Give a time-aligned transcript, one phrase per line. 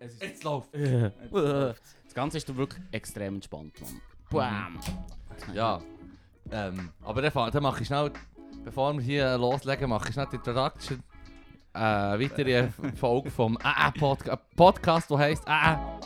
[0.00, 0.68] Es ist Jetzt läuft.
[0.74, 4.00] Das Ganze ist doch wirklich extrem entspannt, Mann.
[4.30, 4.80] Bam!
[5.54, 5.80] Ja.
[6.50, 8.12] Ähm, aber dann, dann mache ich schnell,
[8.64, 11.02] bevor wir hier loslegen, mache ich schnell die Introduction.
[11.74, 16.00] Äh, weitere Folge vom AA Podca Podcast, der heisst AA.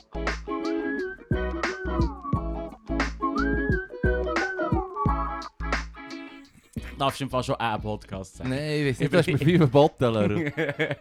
[6.99, 8.51] Darfst du im Fall schon einen Podcast sagen?
[8.51, 10.47] Nein, ich weiß nicht, du hast mir fünf verboten.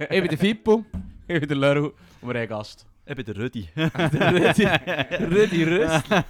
[0.09, 0.85] Ich bin der Fippo.
[1.33, 2.85] Ich bin der Leru haben einen Gast.
[3.05, 3.69] Ich bin der Rüdi.
[3.75, 4.67] Der Rüdi,
[5.33, 6.23] Rüdi Rüssel.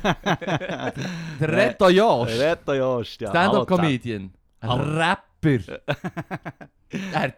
[1.40, 2.40] Der Reto Jost.
[2.40, 3.30] Reto Jost, ja.
[3.32, 4.32] Stand-up-Comedian.
[4.62, 5.00] Hallo.
[5.00, 5.82] Rapper.
[7.14, 7.34] er,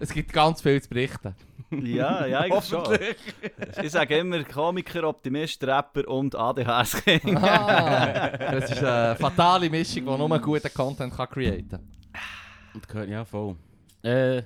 [0.00, 1.36] es gibt ganz viel zu berichten.
[1.70, 2.98] Ja, ja, eigentlich schon.
[3.82, 7.36] Ich sage immer Komiker, Optimist, Rapper und ADHS-King.
[7.38, 11.88] Ah, das ist eine fatale Mischung, die nur guten Content kann createn kann.
[12.74, 13.56] Und gehört, ja, voll.
[14.02, 14.42] Äh,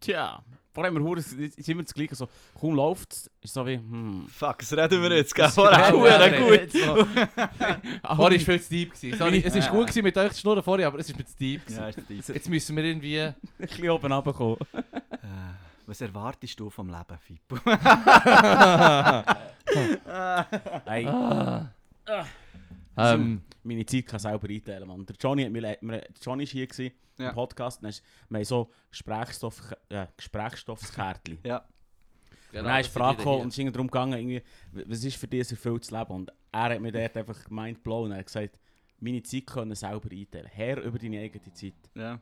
[0.00, 0.42] tja.
[0.78, 2.14] Vor allem, wir ist immer das Gleiche.
[2.14, 4.28] So, kaum läuft es, ist so wie, hm.
[4.28, 5.34] Fuck, was reden wir jetzt?
[5.34, 5.46] Gell?
[5.46, 6.52] Das Vorher gut.
[6.52, 6.78] jetzt
[8.06, 8.94] Vorher war viel zu deep.
[8.94, 9.18] gewesen.
[9.18, 11.36] Sorry, es war gut gewesen mit euch zu schnurren vorher, aber es ist mir zu
[11.36, 11.66] deep.
[11.66, 11.80] gewesen.
[11.80, 12.28] Ja, ist deep.
[12.28, 13.18] Jetzt müssen wir irgendwie...
[13.22, 14.58] ein bisschen oben runterkommen.
[14.72, 15.16] Äh,
[15.84, 17.56] Was erwartest du vom Leben, Fippo?
[20.86, 21.06] Hey.
[22.98, 25.06] Ähm, meine Zeit kann selber einteilen, Mann.
[25.06, 27.28] Der Johnny, hat mir, mir, Johnny war hier gewesen, Ja.
[27.30, 27.82] im Podcast.
[27.82, 31.38] Dann ist, wir haben so Gesprächsstoff, äh, Gesprächsstoffskärtchen.
[31.44, 31.64] Ja.
[32.52, 35.46] Und dann ist Frage gekommen und es ging darum gegangen, irgendwie, was ist für dich
[35.48, 36.12] ein erfülltes Leben?
[36.12, 38.10] Und er hat mir dort einfach mind blown.
[38.12, 38.58] Er hat gesagt,
[39.00, 40.48] meine Zeit können selber einteilen.
[40.50, 41.74] Herr über deine eigene Zeit.
[41.94, 42.18] Ja,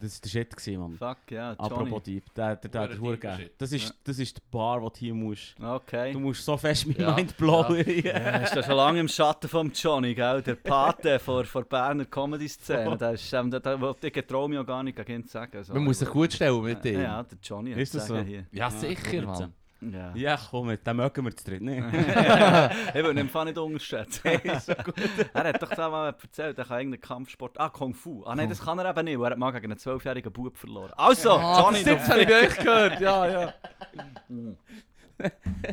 [0.00, 0.96] Das war der Shit, gewesen, Mann.
[0.98, 2.00] fuck, ja, Apropos Johnny.
[2.02, 3.50] Deep, der, der, der, der, Hure gegeben.
[3.56, 5.54] Das ist, das ist die Bar, die du hier musst.
[5.62, 6.12] Okay.
[6.12, 7.14] Du musst so fest mein Ja.
[7.14, 7.76] Mind blown.
[7.76, 10.42] Ja, ist ja schon lange im Schatten vom Johnny, gell?
[10.42, 12.96] Der Pate vor, vor Berner Comedy-Szene.
[12.98, 15.32] Da ist, ähm, da, da wollte ich traue mich auch gar nicht gegen ihn zu
[15.32, 15.62] sagen.
[15.62, 15.72] So.
[15.72, 17.00] Man muss sich gut stellen mit ihm.
[17.00, 18.18] Ja, der Johnny hat Ist das so?
[18.18, 18.46] hier.
[18.50, 19.24] Ja, sicher, jetzt.
[19.24, 19.54] Mann.
[19.92, 20.12] Ja.
[20.14, 21.84] Ja, komm, mit dem mögen wir zu dritt nicht.
[21.86, 24.20] ich würde ihn nicht unterschätzen.
[24.24, 27.58] er hat doch da mal erzählt, er kann irgendeinen Kampfsport.
[27.60, 28.24] Ah, Kung Fu.
[28.24, 30.56] Ah nein, das kann er eben nicht, weil er hat mal gegen einen zwölfjährigen Bub
[30.56, 30.92] verloren.
[30.96, 33.00] Also, Ah, Johnny, das, das habe ich bei euch gehört.
[33.00, 33.54] Ja, ja.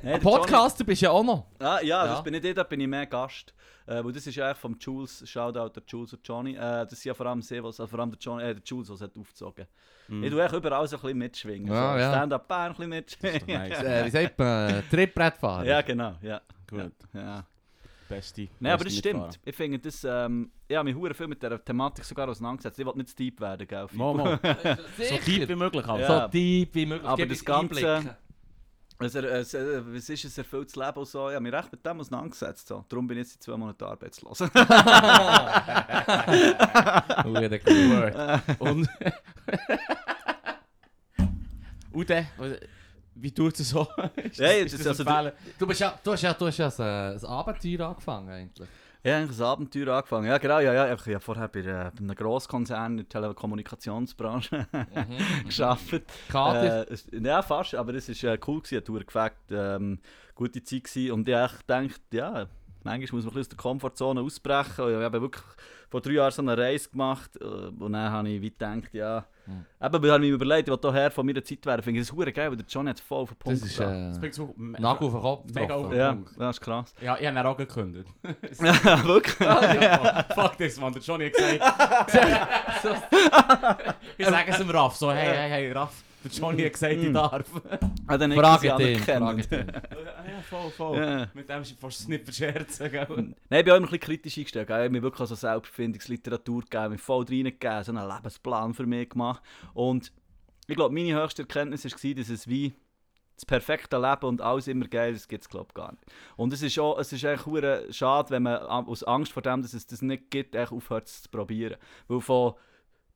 [0.03, 1.46] Nein, Podcaster bist du ja auch noch.
[1.59, 2.07] Ah, ja, Ja.
[2.07, 3.53] das bin ich da bin ich mehr Gast.
[3.88, 6.56] Äh, weil das ist eigentlich vom Jules, Shoutout der Jules und Johnny.
[6.56, 8.63] Äh, das sind ja vor allem sie, was, also vor allem der, Johnny, äh, der
[8.63, 9.66] Jules, es hat aufgezogen
[10.07, 10.24] Mhm.
[10.25, 11.72] Ich tue eigentlich überall so ein bisschen mitschwingen.
[11.72, 12.12] Ja, so, ja.
[12.12, 13.41] Stand-up Bern ein bisschen mitschwingen.
[13.47, 13.84] Nice.
[13.84, 14.84] Äh, wie sagt man?
[14.90, 15.66] Trittbrettfahrer.
[15.66, 16.16] ja, genau.
[16.22, 16.41] Ja.
[16.69, 16.91] Gut.
[17.13, 17.46] Ja.
[18.09, 18.50] Beste.
[18.59, 19.40] Nein, aber das stimmt.
[19.46, 22.78] Ich finde das, ähm, ich habe mich hure viel mit dieser Thematik sogar auseinandergesetzt.
[22.79, 23.88] Ich will nicht zu deep werden, gell?
[23.94, 24.25] Mo, mo.
[24.97, 26.02] So deep wie möglich halt.
[26.02, 26.23] Ja.
[26.25, 27.08] So deep wie möglich.
[27.08, 28.18] Aber das Ganze-
[29.01, 31.29] Äh, es, äh, was ist ein erfülltes Leben und so?
[31.29, 32.67] Ich habe mich recht mit dem auseinandergesetzt.
[32.67, 32.85] So.
[32.89, 34.39] Darum bin ich jetzt seit zwei Monaten arbeitslos.
[37.23, 38.41] Hure cool.
[38.59, 38.90] Und.
[41.94, 42.25] Und dann,
[43.16, 43.85] wie tut es so?
[44.16, 45.34] ist Ja, ist das- also Fehler?
[45.59, 48.69] Du, bist ja, du hast ja, du hast ja ein, ein Abenteuer angefangen eigentlich.
[49.03, 50.28] Ich habe eigentlich ein Abenteuer angefangen.
[50.28, 50.59] Ja, genau.
[50.59, 50.94] Ja, ja.
[50.94, 54.67] Ich habe vorher bei, äh, bei einem Grosskonzern in der Telekommunikationsbranche
[55.57, 56.12] gearbeitet.
[56.29, 56.91] Kader.
[56.91, 60.00] Äh, ja, fast, aber es war äh, cool, gewesen, Tour gefällt, ähm,
[60.35, 61.11] gute Zeit gewesen.
[61.13, 62.47] und ich gedacht, ja,
[62.84, 64.90] manchmal muss man ein bisschen aus der Komfortzone ausbrechen.
[64.90, 65.45] Ich habe wirklich
[65.90, 69.25] vor drei Jahren so eine Reise gemacht äh, und dann habe ich wie gedacht, ja,
[69.51, 69.66] Mhm.
[69.95, 71.79] eben, ich habe mir überlegt, was hierher von meiner Zeit wäre.
[71.79, 73.78] Ich finde es hure geil, weil der John hat voll auf den Punkt das ist
[73.78, 73.95] gebracht.
[74.09, 75.85] Das bringt so me- Nagel auf den Kopf Mega getroffen.
[75.88, 76.31] auf- Ja, Punkt.
[76.39, 76.94] das ist krass.
[77.01, 78.07] Ja, ich habe ihn auch gekündigt.
[78.61, 79.40] ja, wirklich.
[79.81, 80.94] ja, fuck this, man.
[80.94, 82.11] Der Johnny hat gesagt.
[84.17, 86.03] ich sage es dem Raff so: hey, hey, hey, Raff.
[86.23, 87.44] Der Johnny hat gesagt, ich darf.
[88.07, 89.44] Ah, dann Frage ich frage.
[90.41, 90.97] Voll, voll.
[90.97, 91.29] Ja.
[91.34, 93.07] Mit dem ist fast nicht verscherzen, gell?
[93.09, 94.68] Nein, ich bin auch immer ein bisschen kritisch eingestellt.
[94.68, 94.78] gell.
[94.78, 99.09] Ich habe mir wirklich so Selbstfindungsliteratur gegeben, mir voll reingegeben, so einen Lebensplan für mich
[99.09, 99.41] gemacht.
[99.74, 100.12] Und
[100.68, 102.74] ich glaube, meine höchste Erkenntnis war, dass es wie
[103.35, 106.03] das perfekte Leben und alles immer geil ist, gibt es glaube ich gar nicht.
[106.35, 109.63] Und es ist, auch, es ist echt hure schade, wenn man aus Angst vor dem,
[109.63, 111.78] dass es das nicht gibt, aufhört es zu probieren.
[112.08, 112.53] Weil von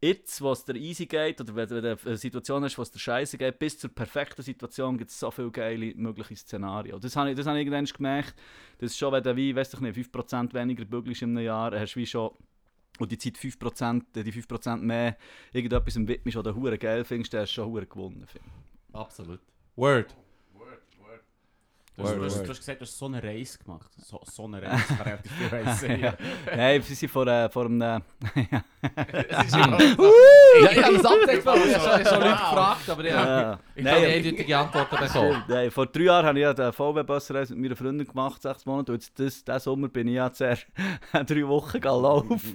[0.01, 3.00] jetzt, wo es dir easy geht, oder wenn du eine Situation hast, wo es dir
[3.00, 7.00] scheiße geht, bis zur perfekten Situation gibt es so viele geile mögliche Szenarien.
[7.00, 8.36] Das habe ich, das habe ich irgendwann gemerkt,
[8.80, 11.95] dass schon, wenn du wie, weiss ich nicht, 5% weniger bügelst in einem Jahr, hast
[11.95, 12.31] du wie schon
[12.97, 15.18] und die Zeit 5%, äh, die 5% mehr
[15.51, 18.25] irgendetwas im widmest, was du hure geil findest, dann hast du schon hure gewonnen.
[18.94, 19.41] Absolut.
[19.75, 20.15] Word.
[21.97, 23.89] Du hast, du, Word, hast, du hast gesagt, du hast so eine Reise gemacht.
[23.97, 26.18] So, so eine Reise, relativ viel Reise.
[26.53, 28.01] Nein, sie sind vor, äh, vor einem...
[28.33, 29.65] Es ist ja
[30.63, 31.63] Ja, ich habe das Update bekommen.
[31.68, 33.60] Ich habe schon, schon Leute gefragt, aber ja.
[33.75, 35.44] Ich habe Nein, eindeutige Antworten bekommen.
[35.48, 38.94] Nein, vor drei Jahren habe ich den VW-Busreise mit meiner Freundin gemacht, sechs Monate.
[38.94, 40.68] Und jetzt das, diesen Sommer bin ich ja zuerst
[41.12, 42.54] drei Wochen gegangen laufen.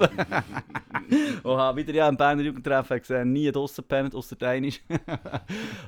[1.43, 4.81] und habe wieder ja im Berner Jugendtreffen gesehen, nie draussen gepennt, ausser Deinisch.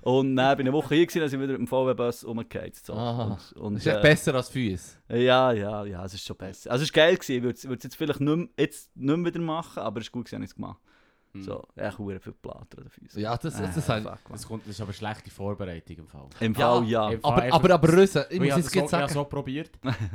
[0.02, 2.24] und dann bin ich eine Woche hier gewesen, dann sind wir wieder mit dem VW-Bus
[2.24, 2.76] umgekehrt.
[2.76, 2.94] So.
[2.94, 4.98] Und, und, Das ist echt äh, besser als Füße.
[5.08, 6.70] Ja, ja, ja, es ist schon besser.
[6.70, 7.36] Also es war geil, gewesen.
[7.36, 10.12] ich würde es jetzt vielleicht nicht mehr, jetzt nicht mehr wieder machen, aber es ist
[10.12, 10.80] gut, gewesen, habe ich es gemacht.
[10.80, 10.91] Hm.
[11.34, 13.20] So, echt verdammt viel Platter Füßen.
[13.20, 14.18] Ja, das, das, das, Äh, man.
[14.32, 16.28] Das, kommt, das ist aber schlechte Vorbereitung im Fall.
[16.40, 17.10] Im Ja, Fall ja.
[17.10, 19.12] im- aber, einfach- aber, aber Rüsse, ich muss jetzt so, ich habe sagen.
[19.14, 19.70] so probiert.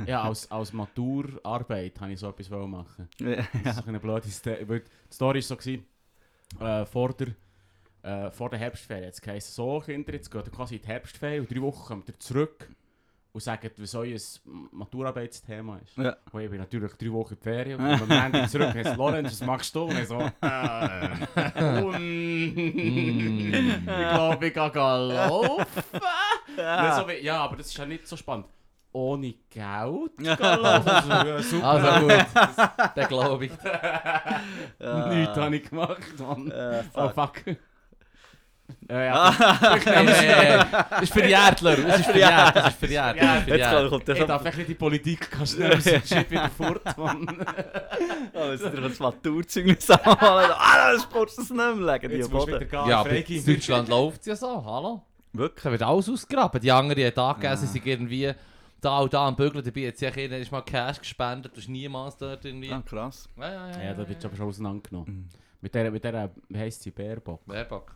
[0.06, 3.08] ja, als, als Maturarbeit habe ich so etwas machen.
[3.20, 3.36] Ja.
[3.64, 5.84] Das ist eine blöde Sto- weil Die Story war so, gewesen,
[6.60, 7.28] äh, vor, der,
[8.02, 9.04] äh, vor der Herbstferien.
[9.06, 12.18] Jetzt heisst so, Kinder, jetzt geht quasi in die Herbstferien und drei Wochen kommt ihr
[12.20, 12.68] zurück
[13.38, 14.18] und sagt, was euer
[14.72, 15.96] Maturarbeitsthema ist.
[15.96, 16.16] Ja.
[16.32, 19.30] Und ich bin natürlich drei Wochen in die Ferien und am Ende zurück und Lorenz,
[19.30, 19.82] was machst du?
[19.84, 21.08] Und ich so, äh,
[21.98, 25.66] mm, ich glaube, ich gehe laufen.
[26.56, 27.00] Ja.
[27.00, 28.46] So wie, ja, aber das ist ja nicht so spannend.
[28.90, 30.88] Ohne Geld gehen laufen.
[30.88, 31.66] Also, ja, super.
[31.68, 33.52] Also gut, den glaube ich.
[34.80, 35.08] Ja.
[35.14, 36.50] Nichts habe ich gemacht, Mann.
[36.50, 37.34] Äh, Oh fuck.
[38.90, 39.34] Ja, ja.
[39.38, 41.82] Ja, das ist, das ist verjährt, Leru.
[41.82, 43.20] Das ist verjährt, das ist verjährt.
[43.20, 43.90] Das ist Jetzt verjährt.
[43.90, 47.46] kommt das Ich darf echt die Politik, kannst schnell dem Shit wieder fort, Mann.
[48.32, 50.50] Oh, jetzt dir das Maturzeugnis anmalen.
[50.56, 52.66] Ah, das kannst du das nicht mehr legen, die Jetzt Boden.
[52.72, 55.02] Ja, aber in Deutschland läuft es ja so, hallo?
[55.34, 55.64] Wirklich?
[55.72, 56.60] Wird alles ausgegraben.
[56.60, 57.32] Die anderen haben Ja.
[57.34, 58.32] gegessen, sind irgendwie
[58.80, 59.62] da und da am Bügeln.
[59.62, 62.72] Dabei hat sich jeder ist mal Cash gespendet, du hast niemals dort irgendwie...
[62.72, 63.28] Ah, krass.
[63.36, 63.82] Ja, ja, ja.
[63.84, 65.14] Ja, da wird aber schon auseinandergenommen.
[65.14, 65.28] Mhm.
[65.60, 67.44] Mit der, mit der, wie heisst sie, Baerbock?
[67.44, 67.94] Baerbock.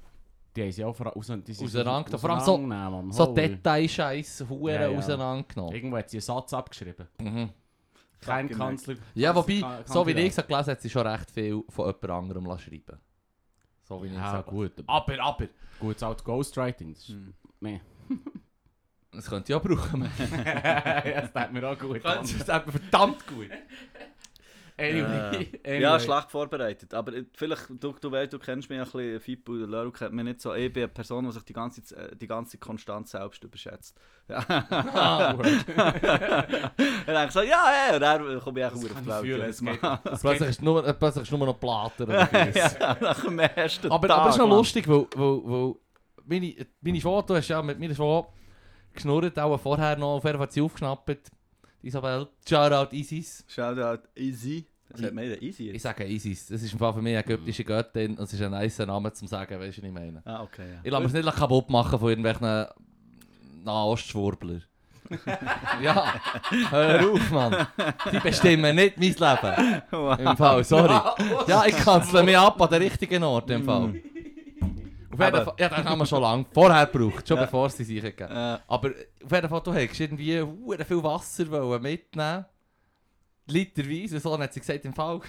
[0.55, 2.19] Die haben sie auch vor- Auseinandergenommen.
[2.19, 3.25] Vor allem so-.
[3.25, 3.35] So.
[3.35, 4.99] Detailscheiß, Huren Ja, ja.
[4.99, 5.75] auseinandergenommen.
[5.75, 7.09] Irgendwo hat sie einen Satz abgeschrieben.
[7.21, 7.51] Mhm.
[8.21, 8.97] Kein Kanzler.
[9.15, 11.87] Ja, wobei, Kan- so wie ich es gelesen habe, hat sie schon recht viel von
[11.87, 12.99] jemand anderem schreiben
[13.83, 14.51] So wie ich es Ja, habe.
[14.51, 14.73] gut.
[14.87, 15.49] Aber, aber.
[15.81, 16.93] Gut, das alte Ghostwriting.
[16.95, 17.35] Das ist Hm.
[17.61, 17.81] meh.
[19.11, 20.03] Das könnte ich auch brauchen.
[20.45, 22.03] ja, das tut mir auch gut.
[22.05, 23.49] Das hat mir verdammt gut.
[24.83, 25.49] Anyway.
[25.65, 26.93] Äh, Ja, schlecht vorbereitet.
[26.95, 30.13] Aber äh, vielleicht, du, du weißt, du kennst mich ein bisschen, Fippo, der Leru kennt
[30.13, 30.53] mich nicht so.
[30.55, 33.97] Ich bin eine Person, die sich die ganze, äh, die ganze Zeit konstant selbst überschätzt.
[34.29, 34.45] Ja.
[34.95, 35.45] Ah, und
[37.07, 40.63] dann so, ja, ja, und dann komme ich echt Das auf die geht- Plötzlich ist
[40.63, 42.09] nur, äh, plötzlich ist nur noch Plater
[42.55, 44.19] ja, nach dem ersten aber, Tag.
[44.19, 44.57] aber es ist noch Mann.
[44.59, 45.75] lustig, weil, weil, weil
[46.25, 48.25] meine, meine du hast ja mit mir schon
[48.95, 51.31] geschnurrt, auch vorher noch, auf jeden Fall hat sie aufgeschnappt.
[51.83, 53.45] Isabel, Shoutout Isis.
[53.49, 54.67] Shoutout Easy.
[54.93, 57.65] Das hat mir Easy Ich sage Isis, das ist im Fall für mich eine ägyptische
[57.65, 60.23] Göttin und es ist ein nice Name zum sagen, weißt du, was ich meine.
[60.25, 60.81] Ah, okay, ja.
[60.83, 62.67] Ich lasse mich nicht kaputt machen von irgendwelchen
[63.65, 64.61] Nahostschwurbler.
[65.83, 66.15] ja,
[66.71, 67.67] hör auf, Mann.
[68.13, 69.83] Die bestimmen nicht mein Leben.
[70.27, 70.99] Im Fall, sorry.
[71.47, 73.95] Ja, ich kanzle mich ab an den richtigen Ort im Fall.
[75.13, 77.45] Auf jeden Fall, ja, den haben wir schon lange vorher gebraucht, schon Ja.
[77.45, 78.89] bevor sie sich gegeben Äh, Aber
[79.25, 80.43] auf jeden Fall, du hättest irgendwie
[80.87, 82.47] viel Wasser wollen mitnehmen
[83.47, 85.21] Literweise, so, dann hat sie gesagt, im Fall...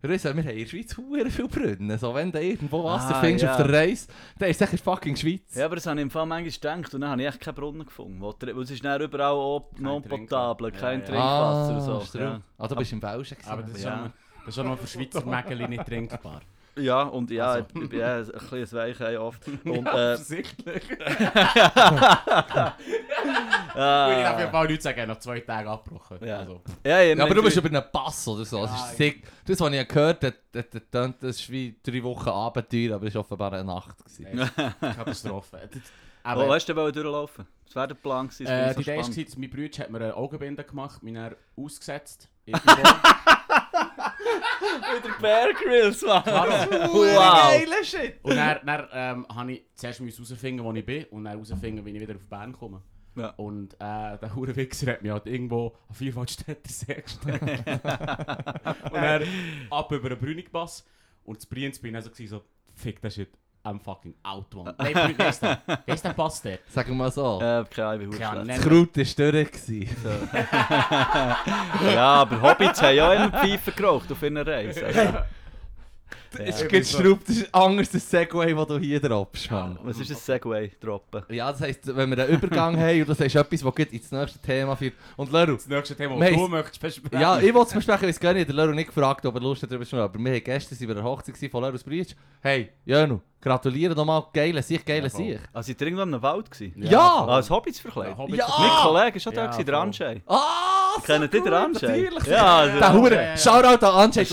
[0.00, 1.98] Rüsse, wir haben in der Schweiz hure viel Brunnen.
[1.98, 3.50] So, wenn du irgendwo Wasser Ah, findest ja.
[3.50, 4.06] auf der Reise,
[4.38, 5.56] dann ist es sicher fucking Schweiz.
[5.56, 7.54] ja, aber das habe ich im Fall manchmal gedacht und dann habe ich echt keinen
[7.56, 8.20] Brunnen gefunden.
[8.20, 10.86] Wo, weil es ist dann überall auch Kein non-potabel, Trinkwasser.
[10.86, 11.10] kein Ja, ja.
[11.10, 12.12] Trinkwasser und Ah, so.
[12.16, 12.22] true.
[12.22, 12.40] Ja.
[12.58, 13.50] Ah, du bist im Welschen gewesen.
[13.50, 14.12] Aber das ist, Ja.
[14.50, 16.42] schon, noch für Schweizer Mägeli nicht trinkbar.
[16.78, 17.66] Ja, und ja, Also.
[17.68, 19.46] ich bin ja, ein bisschen ein Weichei oft.
[19.48, 20.90] Und, ja, äh, offensichtlich.
[20.90, 20.96] äh,
[23.74, 26.18] ich darf Fall nichts sagen, nach zwei Tagen abgebrochen.
[26.24, 26.38] Ja.
[26.38, 26.62] Also.
[26.84, 28.62] ja, Ja, aber du bist über einen Pass oder so.
[28.62, 29.22] Das, Ja, ist sick.
[29.44, 30.82] das was ich gehört habe, das, das,
[31.20, 33.96] das, ist wie drei Wochen Abenteuer, aber es war offenbar eine Nacht.
[34.80, 35.68] Katastrophe.
[36.22, 37.46] Aber, hast du denn durchlaufen?
[37.64, 38.46] Das wäre der Plan gewesen.
[38.46, 41.18] das äh, die war, dass mein Bruder hat mir eine Augenbinde gemacht, mich
[41.56, 42.28] ausgesetzt.
[45.04, 46.24] Wieder Bear Grylls, Mann!
[46.24, 47.84] Wow!
[47.84, 48.16] Shit!
[48.22, 51.90] Und dann, dann ähm, habe ich zuerst herausfinden, wo ich bin und dann herausfinden, wie
[51.90, 52.82] ich wieder auf Bern komme.
[53.16, 53.30] Ja.
[53.30, 57.42] Und äh, der hure Wichser hat mich halt irgendwo an Vierwaldstätter See gestellt.
[57.42, 59.22] und dann
[59.70, 60.86] ab über den Brünnigpass.
[61.24, 62.44] Und das Brienz bin ich so, so
[62.74, 63.28] fick, das ist
[63.62, 64.74] am fucking out, man.
[64.78, 65.58] Nein, heisst der?
[65.84, 66.58] Wie heisst der Pass der?
[66.68, 67.38] Sagen wir mal so.
[67.40, 68.46] Äh, keine Ahnung, wie Keine Ahnung.
[68.48, 69.52] Das Kraut war durch.
[69.52, 70.28] gewesen.
[71.94, 74.86] Ja, aber Hobbits haben ja immer Pfeifen geraucht auf ihrer Reise.
[74.86, 75.00] Also,
[76.36, 76.66] Es Ja.
[76.66, 79.78] gibt Schraub, das ist anders das Segway, das du hier droppst, Mann.
[79.82, 81.22] was ist ein Segway droppen?
[81.30, 84.12] Ja, das heisst, wenn wir einen Übergang haben und das ist etwas, das geht ins
[84.12, 84.94] nächste Thema führt.
[85.16, 87.20] Und Leru, Das nächste Thema, das du möchtest besprechen.
[87.20, 89.40] ja, ich wollte es besprechen, ich weiß gar nicht, der Leru nicht gefragt, ob er
[89.40, 92.14] Lust hat darüber zu aber wir haben gestern an der Hochzeit von Lerus Brietsch.
[92.40, 95.08] Hey, Jönu, gratuliere nochmal, geile Sicht, geile Ja.
[95.08, 95.40] Sicht.
[95.52, 96.82] Ah, seid ihr irgendwo im Wald gewesen?
[96.82, 97.00] Ja!
[97.00, 98.16] Ah, als Hobbits verkleidet?
[98.16, 98.46] Hobbits Ja!
[98.58, 99.78] Mein Kollege ist schon da, Ja, gewesen, der.
[99.78, 100.22] Anschei.
[100.26, 102.02] Ah, Kennt ihr den Anjay?
[102.02, 102.24] Natürlich.
[102.26, 103.14] Ja, Der Hure.
[103.14, 103.36] ja, ja.
[103.36, 104.12] Shoutout an.
[104.12, 104.30] Ziggis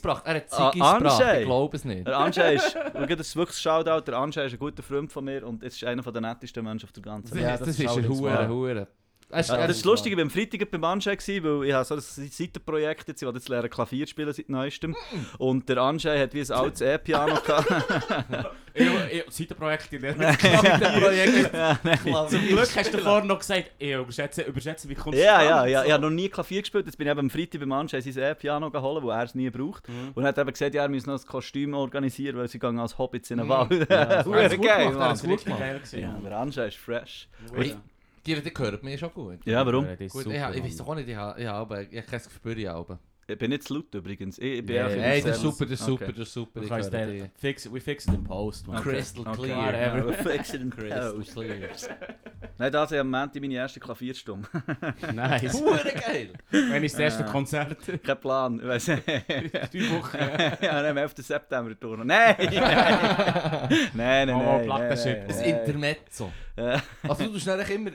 [0.00, 0.22] gebracht.
[0.26, 1.18] Er hat Ah, Ziggis gebracht.
[1.28, 1.40] Anjay.
[1.40, 2.06] Ich glaube es nicht.
[2.06, 5.12] der Anjay ist, schau, das ist wirklich ein Shoutout, der Anjay ist ein guter Freund
[5.12, 7.44] von mir und ist einer der nettesten Menschen auf der ganzen Welt.
[7.44, 8.48] Ja, das, das ist ist ein Hure.
[8.48, 8.88] Hure.
[9.30, 11.74] Ist- Ja, das ist- ist lustig, ich war am Freitag beim Anjay, gewesen, weil ich
[11.74, 14.96] habe so ein Seitenprojekt jetzt, ich jetzt lernen Klavier spielen seit neuestem.
[15.36, 17.70] Und der Anjay hat wie ein altes E-Piano gehabt.
[18.72, 21.52] Ich, ich, Seitenprojekt in der Projekt.
[21.54, 21.98] ja, nein.
[22.28, 25.58] Zum Glück hast du vorhin noch gesagt, ich überschätze, überschätze wie kommst Ja, du ja,
[25.60, 25.68] dran?
[25.70, 26.86] ja, ich habe noch nie Klavier gespielt.
[26.86, 29.50] Jetzt bin ich eben am Freitag beim Anjay sein E-Piano geholt, wo er es nie
[29.50, 29.86] braucht.
[29.88, 30.12] Mhm.
[30.14, 32.78] Und er hat eben gesagt, ja, er muss noch ein Kostüm organisieren, weil sie gehen
[32.78, 33.50] als Hobbits in den Mhm.
[33.50, 33.90] Wald.
[33.90, 35.98] Ja, das war gut geil, das war.
[36.00, 37.28] Ja, der Anjay ist fresh.
[38.28, 38.36] Ja.
[38.36, 39.38] Die, die gehört mir schon gut.
[39.44, 39.84] Ja, warum?
[39.86, 41.96] Ja, ist Gut, super, ich, ich weiß doch auch nicht, ich habe, ich habe, ich
[41.98, 42.98] habe kein Gespür in Alben.
[43.30, 44.38] Ich bin nicht zu laut übrigens.
[44.38, 45.90] Ich, ich bin Ja, ja, Hey, das ist super, das ist Okay.
[45.90, 46.62] super, das ist super.
[46.62, 47.24] Ich dich.
[47.36, 48.78] fix, we fix it in post, man.
[48.78, 48.88] Okay.
[48.90, 49.36] Crystal Okay.
[49.42, 49.58] clear.
[49.66, 50.06] Whatever.
[50.06, 51.68] Ja, fix it in Crystal clear.
[52.58, 54.48] Nein, das ist am Montag meine erste Klavierstunde.
[55.14, 55.52] Nice.
[55.60, 56.32] Hure geil!
[56.50, 57.28] Wenn ich das erste Ja.
[57.30, 58.58] Konzert Kein Plan.
[58.60, 59.06] Ich weiss nicht.
[59.06, 60.16] drei Wochen.
[60.62, 61.14] ja, am 11.
[61.18, 62.06] September turnen.
[62.06, 62.34] Nein!
[62.38, 64.30] Nein, nein, nein.
[64.30, 65.28] Oh, nein, Plattenschip.
[65.28, 65.44] nein.
[65.44, 66.32] Intermezzo.
[66.56, 66.82] Ja.
[67.06, 67.90] Also du tust eigentlich immer,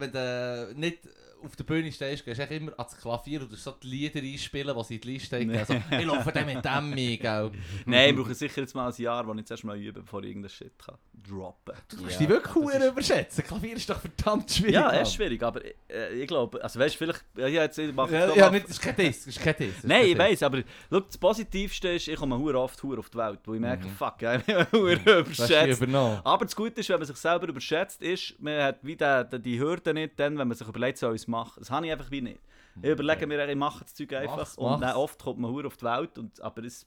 [0.00, 0.98] wenn du nicht
[1.44, 4.76] auf der Bühne stehst, gehst du eigentlich immer ans Klavier und so die Lieder einspielen,
[4.76, 5.50] die sie in die Liste haben.
[5.56, 7.50] Also, ich laufe dann mit dem mit, gell.
[7.86, 10.28] Nein, ich brauche sicher jetzt mal ein Jahr, wo ich zuerst mal übe, bevor ich
[10.28, 13.44] irgendeinen Shit kann droppen Du Ja, musst dich wirklich hure ist- überschätzen.
[13.44, 14.74] Klavier ist doch verdammt schwierig.
[14.74, 17.78] Ja, es ist schwierig, aber äh, ich glaube, also weißt du, vielleicht, ja, ja, jetzt,
[17.78, 19.82] ich mache Ja, ja, nicht, das ist kein Diss, das ist kein Diss.
[19.84, 23.18] Nein, ich weiß, aber schau, das Positivste ist, ich komme hure oft hure auf die
[23.18, 23.90] Welt, wo ich merke, Mhm.
[23.90, 25.82] fuck, ja, ich bin hast du überschätzt.
[26.24, 29.38] Aber das Gute ist, wenn man sich selber überschätzt, ist, man hat wie die, die,
[29.42, 31.60] die Hürde nicht, dann, wenn man sich überlegt, soll ich es machen.
[31.60, 32.40] Das habe ich einfach wie nicht.
[32.82, 34.94] Ich überlege mir, ich mache das Zeug einfach Mach's, und dann mach's.
[34.96, 36.86] oft kommt man hure auf die Welt, und, aber es,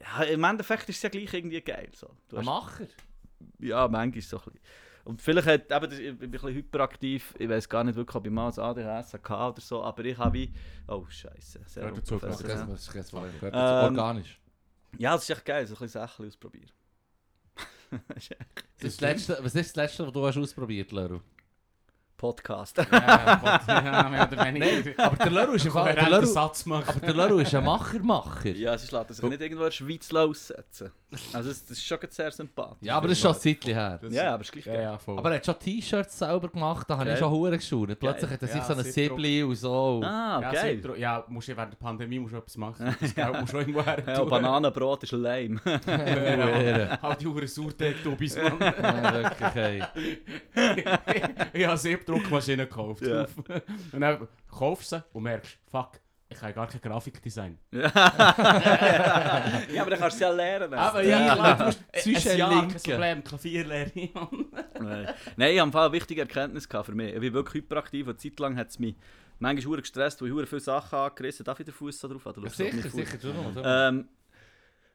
[0.00, 1.90] ja, im Endeffekt ist es ja gleich irgendwie geil.
[1.94, 2.08] So.
[2.28, 2.86] Du Ein hast, Macher.
[3.58, 4.60] ja, manchmal so ein bisschen.
[5.04, 8.14] Und vielleicht hat, eben, das- ich bin ein bisschen hyperaktiv, ich weiß gar nicht wirklich,
[8.14, 10.52] ob ich mal ein ADHS hatte oder so, aber ich habe wie,
[10.88, 13.32] oh scheiße, sehr Gehört dazu, Das ist kein Problem.
[13.40, 13.96] Gehört Ähm.
[13.98, 14.40] Organisch.
[14.98, 16.70] Ja, das ist echt geil, so ein bisschen Sachen ausprobieren.
[18.08, 18.30] Das
[18.94, 21.20] ist das Letzte, was ist das Letzte, was du hast ausprobiert, Leru?
[22.22, 22.76] Podcast.
[22.78, 22.84] Ja,
[23.42, 25.04] Gott, ja, mehr oder weniger.
[25.04, 25.92] Aber der Leru ist Fall...
[25.94, 26.84] Der Leru, Satz machen.
[26.88, 28.50] aber der Leru ist ein Macher-Macher.
[28.50, 30.92] ja, sie lässt sich nicht irgendwo in der Schweiz aussetzen.
[31.32, 32.78] Also das, das ist schon sehr sympathisch.
[32.88, 33.98] Ja, aber das ist schon ein Zeitchen her.
[34.00, 35.18] Das- Ja, aber es ist gleich Ja, ja, voll.
[35.18, 37.98] Aber er hat schon T-Shirts selber gemacht, da habe ich schon hure gestaunt.
[37.98, 39.18] Plötzlich hat er sich Ja, so ein Siebdruck.
[39.18, 40.00] Siebli und so.
[40.04, 40.80] Ah, ja, geil.
[40.80, 42.96] Siebdruck- Ja, musst du während der Pandemie musst du etwas machen.
[43.00, 45.60] Das Geld musst du irgendwo her Ja, Bananenbrot ist lame.
[47.02, 48.56] Halt die Uhren Sauerteig-Tubis, Mann.
[48.60, 49.82] Ja, wirklich, ey.
[51.52, 51.76] ich habe
[52.14, 53.02] Siebdruckmaschine gekauft.
[53.02, 53.26] Ja.
[53.92, 57.58] Und dann kaufst du sie und merkst, fuck, ich kann gar kein Grafikdesign.
[57.72, 60.72] ja, aber dann kannst du es ja lernen.
[60.74, 62.80] Aber ja, klar, du musst Zwischen ein Jahr, kein.
[62.80, 63.90] Problem, Klavierlehre.
[64.80, 67.12] Nein, Nein, ich habe eine wichtige Erkenntnis für mich.
[67.14, 68.96] Ich bin wirklich hyperaktiv und Zeit lang hat es mich
[69.38, 71.44] manchmal gestresst, weil ich hure viele Sachen angerissen habe.
[71.44, 73.18] Darf ich den Fuß da drauf schaust auf Sicher, sicher.
[73.64, 74.08] Ähm,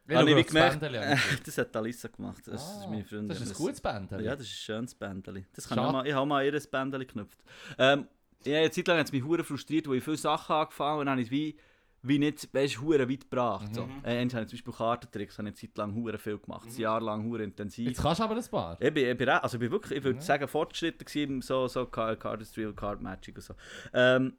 [0.08, 1.20] Ich habe ich gemerkt- an.
[1.46, 2.42] das hat Alissa gemacht.
[2.48, 3.30] Das ist Ah, meine Freundin.
[3.30, 4.24] Das ist ein gutes Bändeli.
[4.26, 5.46] Ja, das ist ein schönes Bändeli.
[5.54, 5.94] Das kann ich, Schade.
[5.98, 7.38] mal, ich habe mal ihr Bändeli geknüpft.
[7.78, 8.08] Ähm,
[8.46, 11.00] ja, eine Zeit lang hat es mich hure frustriert, wo ich viele Sachen angefangen habe
[11.02, 11.58] und dann habe ich es wie,
[12.04, 13.76] wie nicht, weißt du, hure weit gebracht.
[13.76, 13.86] So.
[13.86, 13.92] Mhm.
[14.04, 16.68] Äh, einmal habe ich zum Beispiel Kartentricks, habe ich eine Zeit lang hure viel gemacht,
[16.70, 17.88] ein Jahr lang hure intensiv.
[17.90, 18.78] Jetzt kannst du aber ein paar.
[18.80, 20.24] Ich bin, ich bin, also ich bin wirklich, ich würde Ja.
[20.26, 23.56] sagen, fortgeschritten gewesen, so, so Card- Cardistry und Card Magic und so.
[23.94, 24.38] Ähm,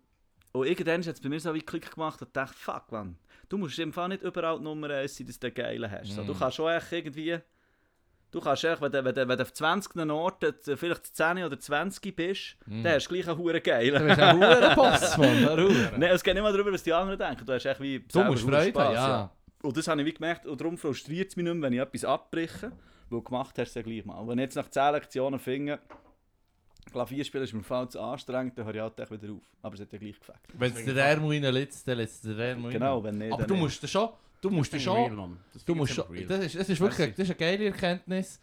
[0.52, 3.58] und irgendwann hat es bei mir so wie Klick gemacht und dachte, fuck man, du
[3.58, 6.10] musst im Fall nicht überall die Nummer 1 sein, dass du den Geilen hast.
[6.12, 6.38] So, du Mhm.
[6.38, 7.38] kannst schon echt irgendwie,
[8.30, 11.44] du kannst echt, wenn du, wenn du, wenn du auf 20 Orten äh, vielleicht 10
[11.44, 12.82] oder 20 bist, Mhm.
[12.82, 14.06] dann hast du gleich einen Huren Du Geilen.
[14.06, 15.44] bist ein hure Boss, Mann.
[15.98, 17.44] Nein, es geht nicht mal darüber, was die anderen denken.
[17.46, 19.30] Du hast echt wie Du musst Freude haben, Spass, ja.
[19.62, 21.80] Und das habe ich wie gemerkt, und darum frustriert es mich nicht mehr, wenn ich
[21.80, 22.70] etwas abbreche,
[23.10, 24.18] weil gemacht hast du ja gleich mal.
[24.18, 25.80] Und wenn ich jetzt nach 10 Lektionen finde,
[26.90, 29.42] Klavier spielen ist mir voll zu anstrengend, dann höre ich halt wieder auf.
[29.62, 30.38] Aber es hat ja gleich gefällt.
[30.54, 33.48] Wenn es der Ärmel reinlässt, dann lässt es der Ärmel Genau, wenn nicht, Aber dann
[33.48, 33.62] du nicht.
[33.62, 34.08] musst das schon...
[34.40, 35.38] Du musst das schon...
[35.66, 36.26] Du musst schon...
[36.26, 38.40] Das ist, das ist wirklich das ist eine geile Erkenntnis.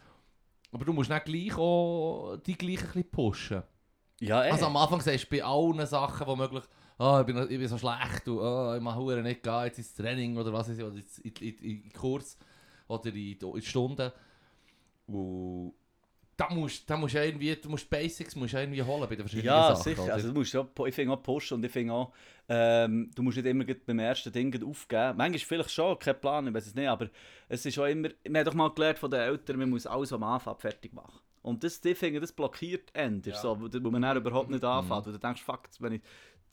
[0.72, 3.62] Aber du musst nicht gleich auch die gleich ein bisschen pushen.
[4.20, 4.50] Ja, ey.
[4.50, 6.64] Also am Anfang sagst du bei allen Sachen, die möglich...
[6.98, 9.76] Ah, ich, bin, ich bin so schlecht und ah, ich mache hure nicht gehen, jetzt
[9.76, 12.38] ins Training oder was weiß ich, oder in, in, in, in Kurs
[12.88, 14.10] oder in, in Stunden.
[15.06, 15.74] Und
[16.36, 19.46] da musst, da musst du irgendwie, du musst Basics musst irgendwie holen bei den verschiedenen
[19.46, 19.82] ja, Sachen.
[19.82, 20.04] sicher.
[20.04, 20.14] oder?
[20.14, 22.12] Also, du musst ja, ich finde auch pushen und ich finde auch,
[22.48, 25.16] ähm, du musst nicht immer beim ersten Ding aufgeben.
[25.16, 27.08] Manchmal vielleicht schon, kein Plan, ich weiß es nicht, aber
[27.48, 30.12] es ist auch immer, wir haben doch mal gelernt von den Eltern, man muss alles
[30.12, 31.20] am Anfang fertig machen.
[31.42, 33.36] Und das, ich finde, das blockiert Ender, Ja.
[33.36, 35.06] so, wo man dann überhaupt nicht anfängt.
[35.06, 36.02] Und du denkst, fuck, wenn ich,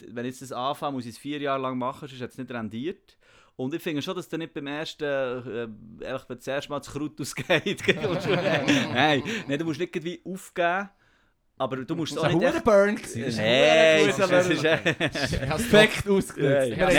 [0.08, 2.38] wenn ich jetzt das anfange, muss ich es vier Jahre lang machen, sonst hat es
[2.38, 3.18] nicht rendiert.
[3.55, 6.79] Und ich finde schon, dass du nicht beim ersten, äh, ehrlich, wenn das erste Mal
[6.79, 10.89] das Kraut ausgeht, kommst du- nein, nein, du musst nicht irgendwie aufgeben,
[11.63, 12.63] aber du musst es Das auch war nicht ein.
[12.63, 12.96] Burn.
[12.96, 13.36] gewesen.
[13.38, 16.91] Nein, Das das ist perfekt haben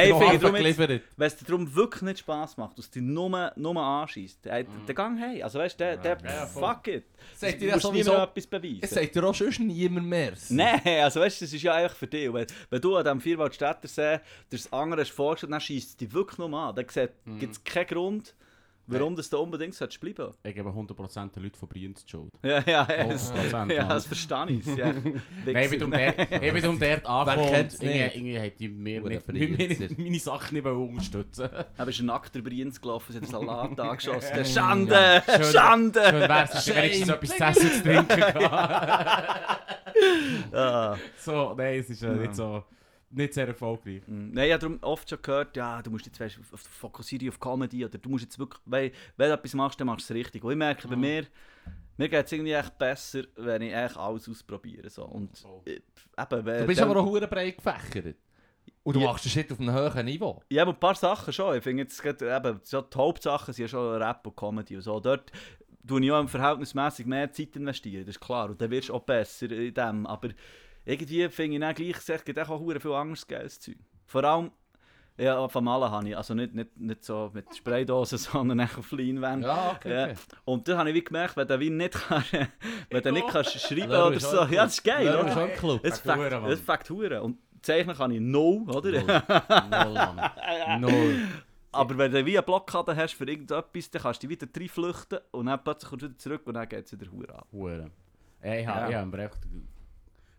[0.53, 1.01] Nein.
[1.17, 4.65] Wenn es dir darum wirklich nicht Spass macht, dass du dich nur, nur anschießt, der,
[4.65, 5.43] der Gang hey.
[5.43, 6.17] Also weißt du, der,
[6.47, 7.05] fuck it.
[7.37, 8.81] Sagt dir musst niemandem etwas Es beweisen.
[8.95, 10.33] sagt dir auch sonst niemand mehr.
[10.51, 12.33] Nein, also weißt du, das ist ja eigentlich für dich.
[12.33, 14.19] Wenn, wenn du an diesem Vierwaldstätter See
[14.51, 16.75] das andere hast vorgestellt, dann schießt es dich wirklich nur an.
[16.75, 16.87] Dann
[17.39, 18.35] gibt es keinen Grund,
[18.87, 20.35] warum das da unbedingt solltest bleiben.
[20.43, 22.31] Ich gebe 100% den Leuten von Brienz die Schuld.
[22.43, 23.05] Ja, ja, ja.
[23.05, 24.67] Das, 100%, ja, das verstehe ich.
[24.77, 24.93] Ja.
[25.47, 30.67] Nein, ich bin um ich dort angekommen und irgendwie, hat die mir, meine Sachen nicht
[30.67, 34.37] unterstützen Er ist ein nackter Brienz gelaufen, sie hat einen Salat angeschossen.
[34.37, 34.45] Ja.
[34.45, 35.23] Schande!
[35.53, 36.03] Schande!
[36.03, 37.17] Schön wär's, es wenigstens Shame.
[37.17, 39.61] etwas zu essen zu trinken gehabt.
[40.53, 40.97] Ah.
[41.19, 42.65] So, nein, es ist äh, nicht so,
[43.15, 44.03] nicht sehr erfolgreich.
[44.07, 46.61] Mm, Nein, ich habe darum oft schon gehört, ja, du musst jetzt weißt, auf- auf-
[46.61, 49.87] fokussiere dich auf Comedy oder du musst jetzt wirklich, weil, wenn du etwas machst, dann
[49.87, 50.43] machst du es richtig.
[50.45, 51.01] Und ich merke bei Mhm.
[51.01, 51.27] mir,
[51.97, 54.91] mir geht es irgendwie echt besser, wenn ich echt alles ausprobiere.
[54.91, 55.05] So.
[55.05, 55.63] Und So.
[55.67, 58.17] äh, eben, wenn, Du bist dann- aber auch hure breit gefächert.
[58.83, 59.07] Und du Ja.
[59.07, 60.43] machst den Shit auf einem hohen Niveau.
[60.51, 61.57] Ja, aber ein paar Sachen schon.
[61.57, 64.83] Ich finde jetzt gerade, eben, so die Hauptsachen sind ja schon Rap und Comedy und
[64.83, 65.01] so.
[65.01, 65.31] Dort
[65.87, 68.51] tue ich auch verhältnismäßig mehr Zeit investieren, das ist klar.
[68.51, 70.07] Und dann wirst du auch besser in dem.
[70.07, 70.29] Aber
[70.85, 73.77] irgendwie finde ich dann gleich, es gibt auch verdammt viel anderes geiles Zeug.
[74.07, 74.51] Vor allem,
[75.17, 78.91] ja, von Malen habe ich, also nicht, nicht, nicht so mit Spraydosen, sondern echt auf
[78.91, 79.47] Leinwände.
[79.47, 79.93] Ja, okay.
[79.93, 80.05] Ja.
[80.07, 80.15] okay.
[80.45, 83.61] Und dann habe ich wie gemerkt, wenn du wie nicht, kannst, wenn du nicht kannst
[83.61, 85.29] schreiben oder so, auch ja, das ist geil, oder?
[85.29, 85.81] ist auch Club.
[85.87, 87.23] Fakt fängt hure, hure.
[87.23, 88.91] Und zeichnen kann ich null, oder?
[88.91, 90.81] Null, Mann.
[90.81, 91.19] Null.
[91.73, 95.47] Aber wenn du wie eine Blockade hast für irgendetwas, dann kannst du wieder reinflüchten und
[95.47, 97.49] dann plötzlich kommst du wieder zurück und dann geht es wieder hure ab.
[97.53, 97.91] Hure.
[98.43, 98.75] Ich Ja.
[98.75, 99.13] habe ich hab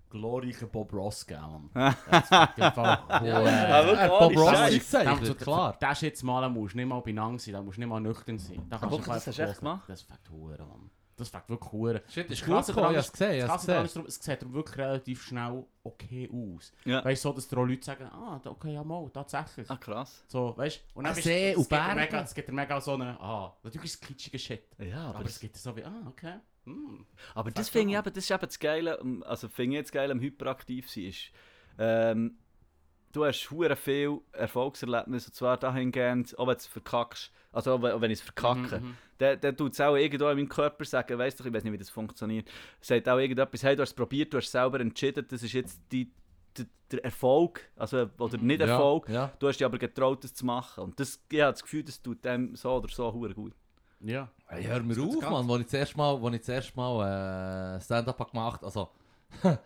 [0.09, 1.69] glorreichen Bob Ross gegeben.
[1.73, 1.95] Mann.
[2.09, 5.77] Das ist im Fall ohne Bob Ross ist Da du- klar.
[5.79, 7.89] Das ist jetzt mal, da musst du nicht mal benannt sein, da musst du nicht
[7.89, 8.65] mal nüchtern sein.
[8.69, 9.83] Da Aber kannst du das hast du echt gemacht?
[9.89, 10.89] Das fängt hure, Mann.
[11.17, 12.01] Das fängt wirklich hure.
[12.09, 12.59] Shit, ist daran
[12.95, 14.05] ich Krasse daran gesehen.
[14.05, 16.73] es sieht wirklich relativ schnell okay aus.
[16.83, 17.05] Ja.
[17.05, 19.69] Weißt du, so, dass auch Leute sagen, ah, da- okay, ja mal, tatsächlich.
[19.71, 20.25] Ah, krass.
[20.27, 20.99] So, weißt du?
[20.99, 22.17] Und Ah, dann See es und Berge.
[22.17, 24.63] es gibt mega so eine, ah, natürlich ist es kitschiger Shit.
[24.77, 26.33] Ja, aber, es gibt so wie, ah, okay.
[26.65, 27.05] Hm.
[27.33, 30.11] aber das finde ich eben, das ist eben das Geile, also finde ich jetzt geil
[30.11, 31.31] am Hyperaktiv sein, ist,
[31.77, 32.37] ähm,
[33.11, 37.81] du hast hure viel Erfolgserlebnisse, und zwar dahingehend, auch wenn du es verkackst, also auch
[38.01, 38.97] wenn, ich es verkacke, Mhm, mhm.
[39.19, 41.73] dann, dann tut es auch irgendwo in meinem Körper sagen, weißt du, ich weiß nicht,
[41.73, 42.49] wie das funktioniert,
[42.81, 45.53] sagt auch irgendetwas, hey, du hast es probiert, du hast es selber entschieden, das ist
[45.53, 46.11] jetzt die,
[46.57, 50.45] der, der Erfolg, also, oder nicht Erfolg, Ja, du hast dich aber getraut, das zu
[50.45, 50.83] machen.
[50.83, 53.53] Und das, ich habe das Gefühl, das tut dem so oder so hure gut.
[54.01, 54.29] Ja.
[54.47, 55.49] Hey, hör mir Das auf, Mann.
[55.49, 58.89] Als ich zuerst mal, als ich zuerst mal äh, Stand-up habe gemacht also...
[59.43, 59.59] das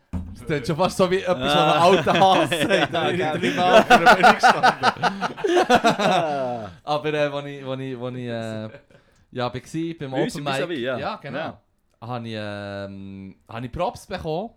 [0.47, 2.93] klingt schon fast so wie etwas, was ein alter Hass sagt.
[2.93, 4.85] Da bin ich dreimal für eine Bühne gestanden.
[6.83, 8.69] Aber äh, als ich, als ich, als ich äh,
[9.31, 10.79] ja, war beim Bei Open Mic...
[10.79, 10.97] Ja.
[10.97, 11.37] ja, genau.
[11.37, 11.61] Ja.
[12.01, 14.51] Habe ich, ähm, habe ich Props bekommen.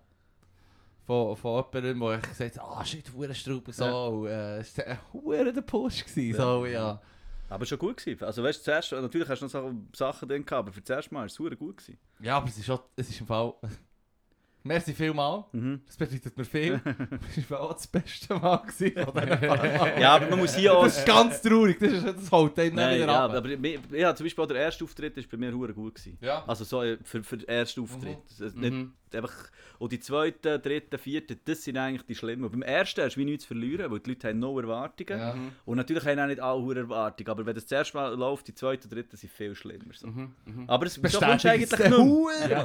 [1.05, 3.85] Von, von jemandem, wo ich gesagt habe, ah shit, Hurenstraube, so.
[3.85, 4.05] Ja.
[4.05, 6.05] Und, Äh, es war ein Huren der Push.
[6.05, 7.01] Gewesen, so, ja.
[7.53, 8.25] Aber schon gut gewesen.
[8.25, 10.91] Also weißt du, zuerst, natürlich hast du noch so Sachen drin gehabt, aber für das
[10.91, 11.99] erste Mal war es hure gut gewesen.
[12.21, 13.55] ja, aber es ist, schon, es ist im Fall...
[14.65, 15.45] Merci vielmal.
[15.51, 15.81] Mhm.
[15.87, 16.81] Das bedeutet mir viel.
[17.35, 20.01] Das war auch das beste Mal gewesen.
[20.01, 20.85] Ja, aber man muss hier auch...
[20.85, 23.33] Das ist ganz traurig, das, ist, das holt einem nicht Nein, wieder ja, ab.
[23.33, 26.17] aber habe zum Beispiel auch der erste Auftritt ist bei mir gut gewesen.
[26.21, 26.45] Ja.
[26.47, 28.19] Also so äh, für, für den ersten Auftritt.
[28.31, 28.93] Ist nicht Mhm.
[29.17, 29.33] Einfach,
[29.79, 32.45] und die zweite, dritte, vierte, das sind eigentlich die schlimmen.
[32.45, 35.19] Und beim ersten hast du wie nichts zu verlieren, weil die Leute haben no Erwartungen.
[35.21, 35.35] Ja.
[35.35, 35.53] Mhm.
[35.65, 38.55] Und natürlich haben auch nicht alle hure Erwartungen, aber wenn das erste Mal läuft, die
[38.55, 39.93] zweite und dritte sind viel schlimmer.
[39.95, 40.07] So.
[40.07, 40.33] Mhm.
[40.45, 40.65] Mhm.
[40.69, 41.99] Aber es Bestätigt es eigentlich den nicht mehr?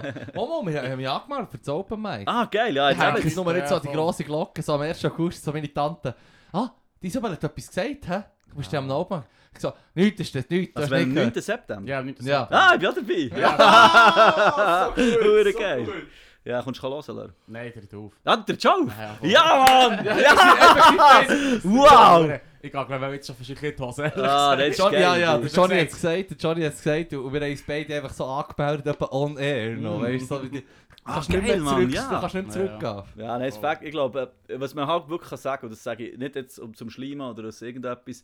[0.04, 0.14] Huren.
[0.36, 2.24] Momo, wir haben ja angemeldet für das Open Mic.
[2.28, 2.90] Ah, geil, ja.
[2.92, 5.06] Ich Jetzt habe eben, jetzt nur nicht so Ja, die grosse Glocke, so am 1.
[5.06, 6.16] August, so meine Tante.
[6.54, 6.70] Ah,
[7.02, 8.24] die Isabel hat etwas gesagt, hä?
[8.50, 9.28] Du bist ja am Open Mic.
[9.54, 11.34] Ich so, nichts ist das, nichts, also am gehört.
[11.36, 11.42] 9.
[11.42, 11.90] September?
[11.90, 12.48] Ja, nicht das Ja.
[12.52, 13.32] Ah, ich bin auch dabei.
[13.60, 15.84] Ah, so gut, Hure so geil.
[15.84, 15.94] gut.
[16.48, 17.30] Ja, kommst du hören, Lör?
[17.48, 18.14] Nein, der drauf.
[18.24, 18.88] Ah, der Joe!
[19.22, 20.06] Ja, Mann!
[20.06, 21.22] Ja,
[21.64, 22.40] Wow!
[22.62, 24.06] Ich glaube, wir jetzt schon verschiedene die Hose.
[24.18, 25.02] Ah, das ist John, geil.
[25.02, 27.52] ja, ja, der Johnny hat es gesagt, der Johnny hat es gesagt und wir haben
[27.52, 30.04] uns beide einfach so angemeldet, etwa on air noch, Mm.
[30.04, 30.64] weißt du, so wie
[31.04, 32.10] Ah, kannst nicht mehr geil, Mann, zurück, ja.
[32.10, 32.80] du kannst nicht mehr Ja, ja.
[32.80, 33.04] zurückgehen.
[33.26, 35.84] Ja, nein, das Fakt, ich glaube, äh, was man halt wirklich kann sagen und das
[35.84, 38.24] sage ich nicht jetzt um zum Schleimen oder aus irgendetwas,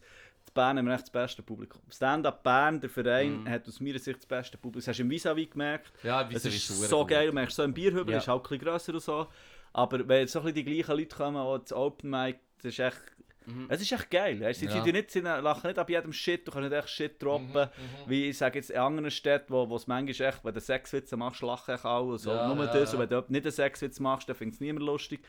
[0.53, 1.81] die Bern haben wir echt das beste Publikum.
[1.91, 3.49] Stand-up Bern, der Verein, Mhm.
[3.49, 4.81] hat aus meiner Sicht das beste Publikum.
[4.81, 5.91] Das hast du im Vis-a-vis gemerkt.
[6.03, 8.19] Ja, Es ist so geil, du merkst so im Bierhübel, Ja.
[8.19, 9.27] ist halt ein bisschen grösser und so.
[9.73, 12.65] Aber wenn jetzt so ein bisschen die gleichen Leute kommen, auch das Open Mic, das
[12.73, 13.01] ist echt,
[13.45, 13.65] Mhm.
[13.69, 14.39] es ist echt geil.
[14.41, 14.83] Weißt, sie Ja.
[14.83, 17.49] nicht, sie lachen nicht ab jedem Shit, du kannst nicht echt Shit droppen.
[17.53, 17.69] Mhm,
[18.09, 21.17] Wie ich sage jetzt in anderen Städten, wo wo es manchmal echt, wenn du Sexwitze
[21.17, 22.17] machst, lachen echt alle.
[22.17, 22.31] So.
[22.31, 24.85] Ja, Nur ja, das, und wenn du nicht einen Sexwitz machst, dann findet es niemand
[24.85, 25.19] lustig.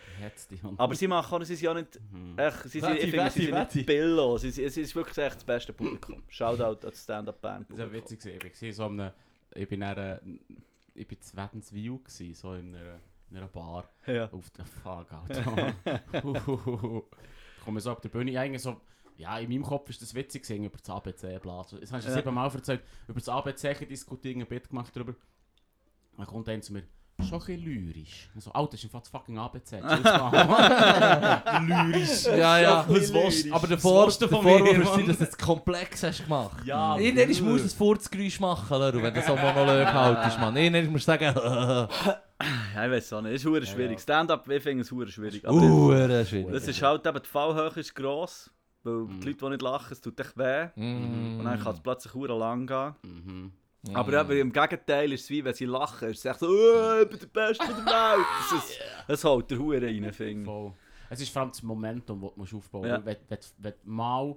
[0.77, 2.38] Aber sie machen auch, sie sind ja nicht, Mhm.
[2.38, 4.37] echt, sie sind, Wette, ich finde, sie wette, sind nicht billo.
[4.38, 6.22] Sie, es ist wirklich echt das beste Publikum.
[6.29, 7.70] Shoutout an Stand-Up-Band.
[7.70, 8.24] Das war witzig.
[8.27, 9.11] Ich war so einem,
[9.55, 10.40] ich bin dann,
[10.94, 12.00] ich bin zu Wädenswil
[12.35, 12.98] so in einer
[13.31, 13.88] in einer Bar.
[14.07, 14.29] Ja.
[14.31, 15.74] Auf der Fuck, Alter.
[17.64, 18.81] Komme so auf der Bühne, eigentlich so,
[19.16, 21.72] ja, in meinem Kopf ist das witzig gewesen, über das ABC-Blatt.
[21.81, 22.16] Jetzt hast du Ja.
[22.16, 25.14] siebenmal erzählt, über das ABC diskutiert, ein Bit gemacht darüber.
[26.16, 26.83] Dann kommt einer zu mir,
[27.20, 28.29] schon ein bisschen lyrisch.
[28.37, 29.81] Ich so, Alter, das ist einfach das fucking ABC.
[29.81, 29.92] Mal.
[31.92, 32.24] lyrisch.
[32.24, 32.85] Ja, ja.
[32.88, 33.55] Was willst du?
[33.55, 36.03] Aber der Was Vor willst du der von mir, Vorwurf ist, dass du es komplex
[36.03, 36.64] hast gemacht.
[36.64, 40.57] Ja, Irgendwann musst du ein Furzgeräusch machen, Leru, wenn du so einen Monolog haltest, Mann.
[40.57, 41.35] Irgendwann musst du sagen,
[42.76, 43.92] Ja, ich weiß auch nicht, es ist hure schwierig.
[43.92, 43.98] ja.
[43.98, 45.44] Stand-up, ich finde es hure schwierig.
[45.46, 46.50] Aber uh, schwierig.
[46.52, 48.50] das ist halt eben, die Fallhöhe ist gross,
[48.82, 49.20] weil Mhm.
[49.20, 50.66] die Leute, die nicht lachen, es tut echt weh.
[50.76, 51.38] Mm.
[51.38, 52.94] Und dann kann es plötzlich hure lang gehen.
[53.02, 53.52] Mhm.
[53.94, 57.02] Aber eben, im Gegenteil ist es wie, wenn sie lachen, ist es echt so, «Oh,
[57.02, 58.26] ich bin der Beste der Welt.
[58.50, 60.72] Das, ist, das haut der Hure rein, finde ich.
[61.10, 62.94] Es ist vor allem das Momentum, das du musst aufbauen Ja.
[62.98, 63.06] musst.
[63.06, 64.37] Wenn, wenn, wenn du mal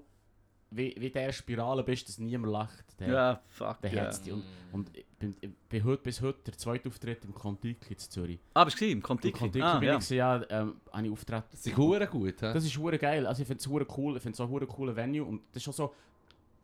[0.71, 4.03] wie, wie der Spirale bist, dass niemand lacht, dann, Ja, fuck, dann ja.
[4.03, 4.33] hat's dich.
[4.33, 7.97] Und, und ich bin, ich bin heute bis heute der zweite Auftritt im Kontiki in
[7.97, 8.39] Zürich.
[8.53, 9.37] Ah, bist du im Im Kontiki?
[9.37, 9.97] Kontiki Ah, bin ja.
[9.97, 11.43] ich ja, ähm, habe ich Auftritt.
[11.51, 12.53] Das ist hure gut, hä?
[12.53, 13.25] Das ist hure geil.
[13.25, 14.17] Also ich finde es hure cool.
[14.17, 15.93] Ich finde es auch hure cooler Venue und das ist auch so,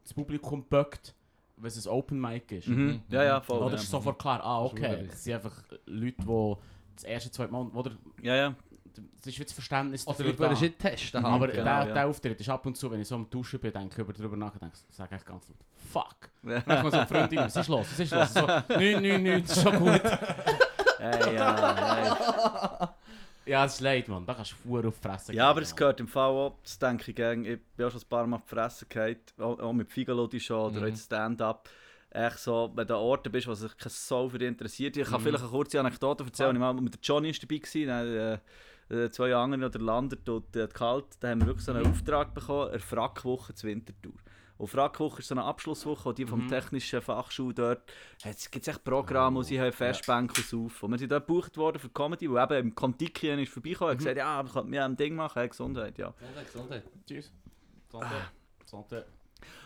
[0.04, 1.16] das Publikum böckt,
[1.58, 2.68] wenn es ein Open Mic ist.
[2.68, 3.02] Mhm.
[3.10, 3.60] Ja, ja, voll.
[3.60, 3.82] Oder ja.
[3.82, 6.56] ist sofort klar, ah okay, das sind einfach Leute, die
[6.96, 8.56] das erste, zweite Mal, oder Ja, ja.
[8.96, 10.66] Das ist wie das Verständnis Oder dafür du würdest da.
[10.66, 11.26] nicht testen.
[11.26, 11.94] Aber genau, der, ja.
[11.94, 14.38] der Auftritt ist ab und zu, wenn ich so am Duschen bin, denke über darüber
[14.38, 15.58] nachdenke, sage ich ganz laut,
[15.92, 16.30] fuck.
[16.66, 18.34] Dann kommt so Freundin, was ist los, was ist los?
[18.34, 20.02] So, nein, nein, nein, ist schon gut.
[21.00, 21.76] Hey, ja,
[22.78, 22.88] hey.
[23.46, 25.76] Ja, es ist leid, Mann, da kannst du Fuhr auf die Fresse Ja, aber es
[25.76, 28.40] gehört im Fall auch, das denke ich gern, ich bin auch schon ein paar Mal
[28.40, 30.88] gefallen, auch, auch mit Figalodi schon oder Mhm.
[30.88, 31.68] jetzt Stand-up.
[32.10, 34.96] Echt so, wenn du an Orten bist, wo sich kein Soul für dich interessiert.
[34.96, 35.26] Ich kann Mhm.
[35.26, 36.56] vielleicht eine kurze Anekdote erzählen.
[36.56, 38.38] Ich mal mit Johnny ist dabei gewesen, dann, äh,
[38.94, 41.92] äh, zwei andere, der Landert und äh, Kalt, da haben wir wirklich so einen Mhm.
[41.92, 44.14] Auftrag bekommen, eine Frackwoche zur Wintertour.
[44.58, 46.50] Und Frackwoche ist so eine Abschlusswoche, und die vom Mhm.
[46.50, 47.82] technischen Fachschule dort,
[48.24, 50.84] es gibt echt Programme, wo sie haben Festbänke auf.
[50.84, 53.96] Und wir sind dort gebucht worden für Comedy, wo eben im Kontiki ist vorbeigekommen und
[53.96, 54.00] Mhm.
[54.00, 56.14] gesagt, ja, ich könnte mir ein Ding machen, hey, Gesundheit, ja.
[56.20, 56.84] Gesundheit, Gesundheit.
[57.06, 57.32] Tschüss.
[57.92, 58.06] Santé.
[58.66, 59.04] Santé.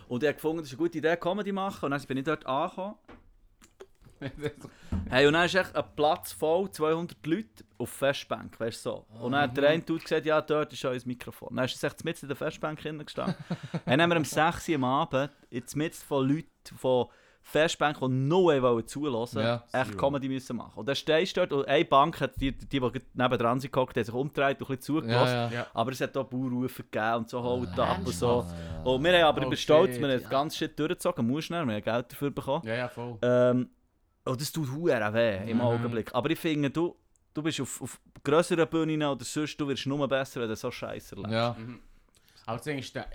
[0.08, 1.86] Und ich habe gefunden, das ist eine gute Idee, Comedy machen.
[1.86, 2.96] Und dann bin ich dort angekommen.
[5.10, 9.06] Hey, und dann ist echt ein Platz voll, 200 Leute auf Festbank, weißt du so.
[9.22, 11.56] Und dann hat der eine Dude gesagt, ja, dort ist unser Mikrofon.
[11.56, 13.36] Dann ist er echt mitten in der Festbank gestanden.
[13.86, 17.08] dann haben wir um 6 Uhr am Abend, jetzt mitten von Leuten von
[17.42, 19.98] Festbank, die nur wollen zulassen, Ja, echt zero.
[19.98, 20.74] Comedy müssen machen.
[20.76, 23.72] Und dann stehst du dort und eine Bank hat die, die, die, die nebendran sind
[23.72, 25.34] gehockt, die haben sich umgedreht und ein bisschen zugelassen.
[25.34, 25.68] Ja, ja.
[25.74, 28.46] Aber es hat auch Baurufe gegeben und so Hold up und so.
[28.84, 31.50] Und wir haben aber Oh, über stolz, shit, wir haben das ganze Shit durchgezogen, musst
[31.50, 32.68] du nicht, wir haben Geld dafür bekommen.
[32.68, 33.18] Ja, ja, voll.
[33.22, 33.70] Ähm,
[34.28, 35.62] und das tut hure weh im Mhm.
[35.62, 36.14] Augenblick.
[36.14, 36.96] Aber ich finde, du,
[37.34, 40.70] du bist auf, auf grösseren Bühnen oder sonst, du wirst nur besser, wenn du so
[40.72, 41.34] scheiße erlebst.
[41.34, 41.56] Ja.
[41.58, 41.80] Mhm.
[42.46, 43.08] Aber das Ding ist, der,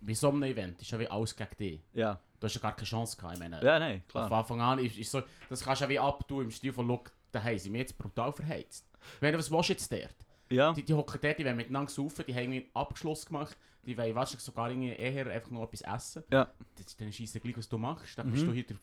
[0.00, 1.80] bei so einem Event ist ja wie alles gegen dich.
[1.94, 3.34] Ja, Du hast ja gar keine Chance gehabt.
[3.34, 4.40] Ich meine, ja nein, Von klar.
[4.40, 7.12] Anfang an ist, ist so, das kannst du ja wie abtun im Stil von Look,
[7.30, 8.84] da haben sie mich jetzt brutal verheizt.
[9.16, 10.16] Ich meine, was willst du jetzt dort?
[10.50, 13.56] Ja, Die, die hocken dort, die wollen miteinander saufen, die haben irgendwie einen Abschluss gemacht,
[13.86, 16.24] die wollen du, sogar irgendwie eher einfach noch etwas essen.
[16.32, 16.52] Ja.
[16.76, 18.18] Das ist dann scheisse gleich, was du machst.
[18.18, 18.32] Dann Mhm.
[18.32, 18.76] bist du hier der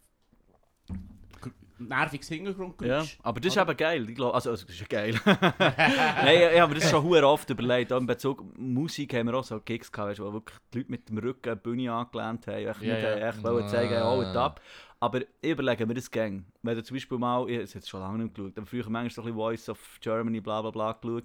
[1.79, 2.81] g- nerviges Hintergrund.
[2.81, 3.03] ja.
[3.23, 4.09] Aber das ist eben geil.
[4.09, 5.19] Ich glaub, also, also, das ist ja geil.
[5.25, 7.91] Nein, ja, aber das ist schon oft überlegt.
[7.93, 10.91] Auch in Bezug Musik haben wir auch so Gigs gehabt, weißt, wo wirklich die Leute
[10.91, 12.55] mit dem Rücken die Bühne angelehnt haben.
[12.67, 13.09] Echt Ja, ja.
[13.09, 14.61] äh, echt wollen zeigen, oh, ab.
[14.99, 16.43] Aber ich überlege mir das gang.
[16.61, 19.21] Wenn du zum Beispiel mal, ich habe schon lange nicht geschaut, aber früher manchmal so
[19.21, 21.23] ein bisschen Voice of Germany, bla bla bla geschaut.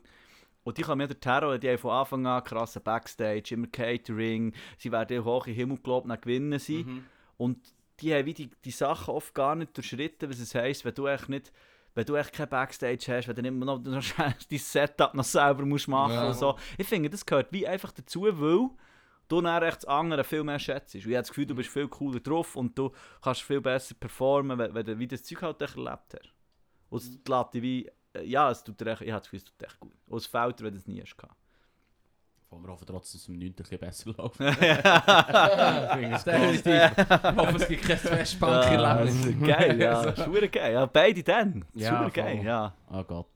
[0.62, 4.54] Und die kommen ja der Terror, die haben von Anfang an krasse Backstage, immer Catering,
[4.78, 6.84] sie werden hoch in den Himmel gelobt, dann gewinnen sie.
[6.84, 7.04] Mhm.
[7.36, 7.58] Und
[8.00, 11.06] die haben wie die, die Sachen oft gar nicht durchschritten, was es heisst, wenn du
[11.06, 11.52] echt nicht
[11.96, 15.64] wenn du echt kein Backstage hast, wenn du nicht noch, noch dein Setup noch selber
[15.64, 16.26] musst machen Ja.
[16.26, 16.58] und so.
[16.76, 18.68] Ich finde, das gehört wie einfach dazu, weil
[19.28, 20.96] du dann echt das andere viel mehr schätzt.
[20.96, 22.90] Und ich habe das Gefühl, du bist viel cooler drauf und du
[23.22, 26.34] kannst viel besser performen, wenn, wenn du wie das Zeug halt erlebt hast.
[26.90, 29.38] Und es lässt dich wie, äh, ja, es tut dir echt, ich habe das Gefühl,
[29.38, 29.94] es tut dir echt gut.
[30.08, 31.16] Und es fällt dir, wenn du es nie hast.
[31.16, 31.36] gehabt.
[32.62, 33.48] Wir hoffen trotzdem, dass es im 9.
[33.48, 34.40] ein bisschen besser läuft.
[36.26, 36.92] Definitiv.
[36.96, 40.10] Ich hoffe, es gibt kein Festbank in geil, ja.
[40.46, 40.72] Geil.
[40.72, 41.64] Ja, beide dann.
[41.74, 42.74] Ja, Super geil, ja.
[42.90, 43.26] Oh Gott.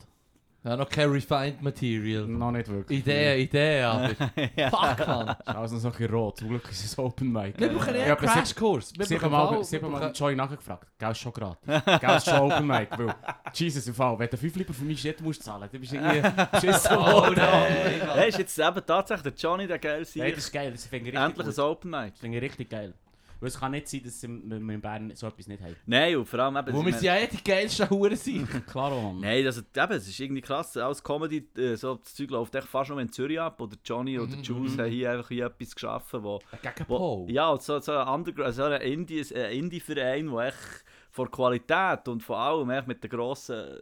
[0.64, 2.26] Ja, noch kein Refined Material.
[2.26, 2.98] Noch nicht wirklich.
[2.98, 4.08] Idee, Idee, aber.
[4.16, 5.28] Fuck, man.
[5.28, 6.38] Ist alles noch so ein bisschen rot.
[6.38, 7.54] Zum Glück ist es Open Mic.
[7.58, 8.92] Wir brauchen eher einen Crashkurs.
[9.00, 10.88] Siebenmal, siebenmal Joy nachgefragt.
[10.98, 11.82] Gell, ist schon gratis.
[12.00, 12.88] Gell, ist schon Open Mic.
[12.90, 13.14] Weil,
[13.54, 15.96] Jesus, im Fall, wenn du 5 lieber für meinen Shit musst zahlen, dann bist du
[15.96, 17.34] irgendwie beschissen Oh worden.
[17.36, 18.16] nein, Mann.
[18.18, 20.30] Hey, ist jetzt eben tatsächlich der Johnny, der geil Nein, sein.
[20.30, 20.72] das ist geil.
[20.72, 21.14] Das Endlich
[21.46, 21.58] gut.
[21.58, 22.10] ein Open Mic.
[22.10, 22.94] Das finde ich richtig geil.
[23.40, 25.76] Weil es kann nicht sein, dass wir in Bern so etwas nicht haben.
[25.86, 26.72] Nein, und vor allem eben...
[26.72, 28.48] Wo wir sie- ja eh die geilsten Huren sind.
[28.66, 29.20] Klar, Mann.
[29.20, 30.76] Nein, also, eben, es ist irgendwie krass.
[30.76, 33.60] Als Comedy, äh, so, das Zeug läuft echt fast nur in Zürich ab.
[33.60, 34.80] Oder Johnny oder Mhm, Jules mhm.
[34.80, 36.40] haben hier einfach hier etwas geschaffen, wo...
[36.62, 37.30] Gegen wo Paul.
[37.30, 42.06] ja, und so, so ein Underground, so ein Indie- ein Indie-Verein, der echt von Qualität
[42.08, 43.78] und von allem echt mit den grossen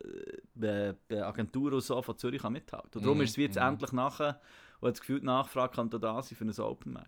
[0.62, 2.90] äh, äh, Agenturen und so von Zürich kann mithalten.
[2.94, 4.40] Und darum Mhm, ist es wie jetzt endlich nachher,
[4.80, 7.02] und das Gefühl, die Nachfrage kann da sein für ein Open Mic.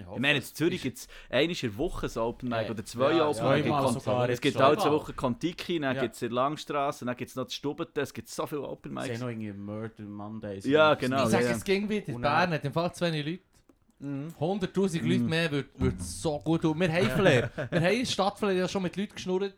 [0.00, 2.70] Ja, Ich meine, in Zürich gibt es einmal in der Woche ein Open Mic Ja,
[2.70, 3.66] oder zwei ja, Open Mic.
[3.66, 6.02] Es gibt- sogar Es gibt alle zwei Wochen Kontiki, dann Ja.
[6.02, 8.62] gibt es in der Langstrasse, dann gibt es noch die Stubete, es gibt so viele
[8.62, 9.20] Open Sie haben Mics.
[9.20, 10.64] noch irgendwie Murder Mondays.
[10.64, 11.24] Ja, genau.
[11.24, 11.50] ich sage, ja.
[11.50, 12.08] es ging wieder.
[12.08, 13.42] In Bern dann- hat im Fall zu wenig Leute.
[14.00, 14.28] Mhm.
[14.38, 15.28] 100'000 Leute Mhm.
[15.28, 16.78] mehr würde würd so gut tun.
[16.78, 17.50] Wir haben Flair.
[17.56, 19.54] Wir haben in der Stadt Flair ja schon mit Leuten geschnurrt.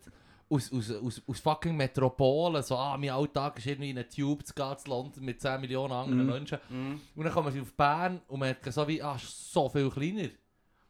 [0.53, 2.63] Aus, aus, aus, aus fucking Metropolen.
[2.65, 5.61] So, ah, mein Alltag ist irgendwie in einer Tube zu gehen, zu London mit 10
[5.61, 6.33] Millionen anderen Mhm.
[6.33, 6.59] Menschen.
[6.69, 7.01] Mhm.
[7.15, 10.29] Und dann kommen sie auf Bern und merken so wie, ah, so viel kleiner.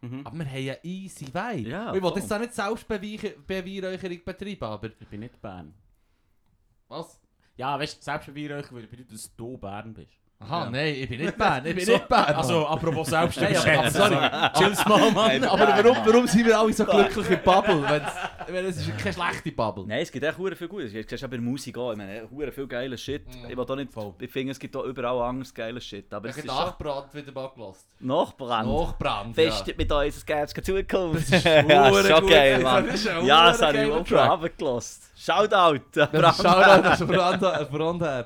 [0.01, 0.27] Mhm.
[0.27, 1.68] Aber wir haben ja easy Vibe.
[1.68, 2.18] Ja, ich will voll.
[2.18, 5.75] jetzt auch nicht Selbstbeweihräucherung betreiben, aber Ich bin nicht Bern.
[6.88, 7.20] was?
[7.57, 10.18] Ja, weißt du, Selbstbeweihräucherung würde bedeuten, dass du Bern bist.
[10.42, 10.70] Aha, Ja.
[10.70, 12.35] nein, ich bin nicht Bern, ich bin So, nicht Bern.
[12.35, 13.90] Also, apropos Selbstbeweihräucherung.
[13.90, 14.16] sorry.
[14.57, 15.44] Chill's mal, Mann.
[15.44, 17.83] aber warum, warum sind wir alle so glücklich in Bubble?
[18.48, 19.85] Wenn es ist keine schlechte Bubble.
[19.87, 20.92] Nein, es gibt echt hure viel Gutes.
[20.92, 21.92] Du siehst auch bei der Musik auch.
[21.92, 23.26] Ich meine, hure viel geiler Shit.
[23.29, 23.50] Mhm.
[23.50, 24.14] Ich, will da nicht, Voll.
[24.18, 26.12] ich finde, es gibt auch überall anderes geiles Shit.
[26.12, 27.85] Aber Ich es habe Nachbrand wieder mal gelassen.
[28.00, 28.66] Nachbrand.
[28.68, 29.42] Nachbrand, ja.
[29.50, 30.24] Festet mit uns
[30.64, 31.33] Zukunft.
[31.33, 32.31] Das ist schon gut.
[32.31, 32.87] geil, Mann.
[32.87, 35.03] Das ist ein Ja, das habe ich geiler auch schon runtergelassen.
[35.16, 35.81] Shoutout!
[35.94, 37.64] Shoutout, das Brandherr.
[37.66, 38.24] Brandherr.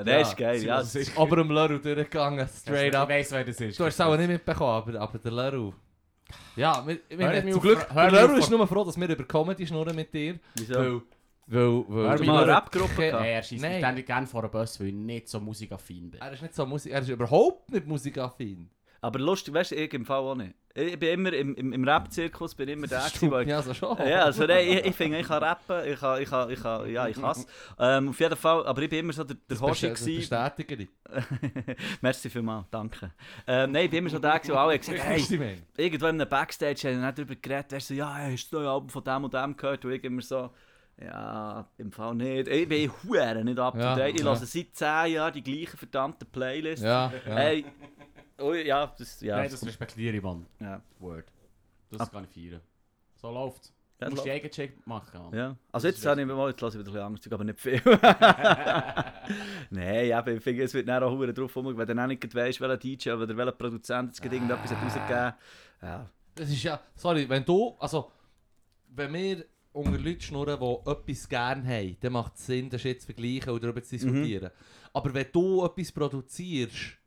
[0.00, 0.83] Äh, der ist geil, ja.
[0.94, 3.08] Ist- Aber im Leru durchgegangen, straight Ich up.
[3.08, 3.78] weiss, wer das ist.
[3.78, 5.72] Du hast es auch nicht mitbekommen, aber, aber der Leru.
[6.56, 9.24] Ja, wir, wir, Hör mich zum Glück, der Leru ist nur froh, dass wir über
[9.24, 10.38] Comedy schnurren mit dir.
[10.56, 10.74] Wieso?
[10.74, 11.02] Weil,
[11.46, 12.18] weil, weil...
[12.18, 13.20] Mich mal eine Rap-Gruppe?
[13.20, 13.94] Hey, er schießt Nein.
[13.94, 16.20] mich gerne vor den Bus, weil ich nicht so musikaffin bin.
[16.20, 18.70] Er ist nicht so Musik, er ist überhaupt nicht musikaffin.
[19.04, 20.54] Aber lustig, weißt du, ich im Fall auch nicht.
[20.74, 23.98] Ich bin immer im, im, im Rap-Zirkus, bin immer der ich- Ja, so schon.
[23.98, 26.90] Ja, also nein, ich, ich finde, ich kann rappen, ich kann, ich kann, ich kann,
[26.90, 27.36] ja, ich kann
[27.78, 30.20] ähm, Auf jeden Fall, aber ich bin immer so der, der Hoshi Das gewesen.
[30.20, 30.88] bestätige ich.
[32.00, 33.10] Merci vielmals, danke.
[33.46, 36.28] Ähm, nein, ich bin immer so der gewesen, wo alle gesagt hey, irgendwo in einem
[36.28, 39.04] Backstage haben wir darüber geredet, weißt du, so, ja, hast du das neue Album von
[39.04, 39.84] dem und dem gehört?
[39.84, 40.50] Und ich immer so,
[40.98, 42.48] ja, im Fall nicht.
[42.48, 44.14] Ich bin hure nicht up to Ja, date.
[44.14, 44.26] Ich ja.
[44.28, 46.84] höre seit 10 Jahren die gleichen verdammten Playlists.
[46.84, 47.34] Ja, ja.
[47.34, 47.64] Hey,
[48.38, 49.36] oh, ja, das, ja.
[49.36, 50.46] Nein, das respektiere ich, Mann.
[50.60, 50.80] ja.
[50.98, 51.24] Word.
[51.90, 52.06] Das Ah.
[52.06, 52.60] kann ich feiern.
[53.14, 53.72] So läuft's.
[54.00, 55.20] Ja, Du musst eigene Check machen.
[55.22, 55.32] Mann.
[55.34, 55.56] Ja.
[55.70, 57.60] Also Das jetzt habe ich mal, jetzt lasse ich wieder ein bisschen Angst, aber nicht
[57.60, 57.80] viel.
[59.70, 62.60] Nein, aber ich finde, es wird dann auch drauf kommen, wenn du dann nicht weißt,
[62.60, 65.34] welcher DJ oder welcher Produzent jetzt gerade irgendetwas hat rausgegeben
[65.82, 66.10] Ja.
[66.34, 68.10] Das ist ja, sorry, wenn du, also,
[68.88, 73.02] wenn wir unter Leuten schnurren, die etwas gerne haben, dann macht es Sinn, das jetzt
[73.02, 74.50] zu vergleichen oder darüber zu diskutieren.
[74.92, 76.98] Aber wenn du etwas produzierst,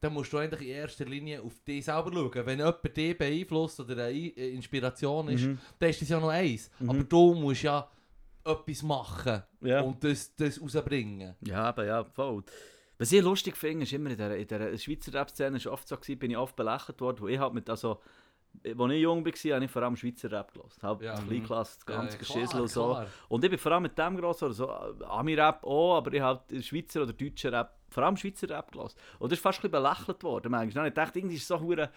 [0.00, 2.46] dann musst du eigentlich in erster Linie auf dich selber schauen.
[2.46, 5.58] Wenn jemand dich beeinflusst oder eine äh, Inspiration ist, Mhm.
[5.78, 6.70] dann ist das ja noch eins.
[6.78, 6.90] Mhm.
[6.90, 7.88] Aber du musst ja
[8.44, 9.80] etwas machen Ja.
[9.82, 11.34] und das, das rausbringen.
[11.40, 12.42] Ja, aber ja, voll.
[12.96, 16.18] Was ich lustig finde, ist immer in der, in der Schweizer Rap-Szene, oft so gewesen,
[16.18, 18.00] bin ich oft belächelt worden, wo ich halt mit, also,
[18.64, 20.76] als ich jung war, habe ich vor allem Schweizer Rap gehört.
[20.82, 21.28] Halt Ja, ja, mhm.
[21.28, 22.86] Kleinklasse, das ganze Ja, Geschissel und so.
[22.86, 23.06] klar.
[23.28, 26.20] Und ich bin vor allem mit dem gross, oder so, äh, Ami-Rap auch, aber ich
[26.20, 28.94] habe halt Schweizer oder deutscher Rap, vor allem Schweizer Rap gehört.
[29.18, 30.88] Und das ist fast ein bisschen belächelt worden, manchmal.
[30.88, 31.90] Ich dachte, irgendwie ist es so hure,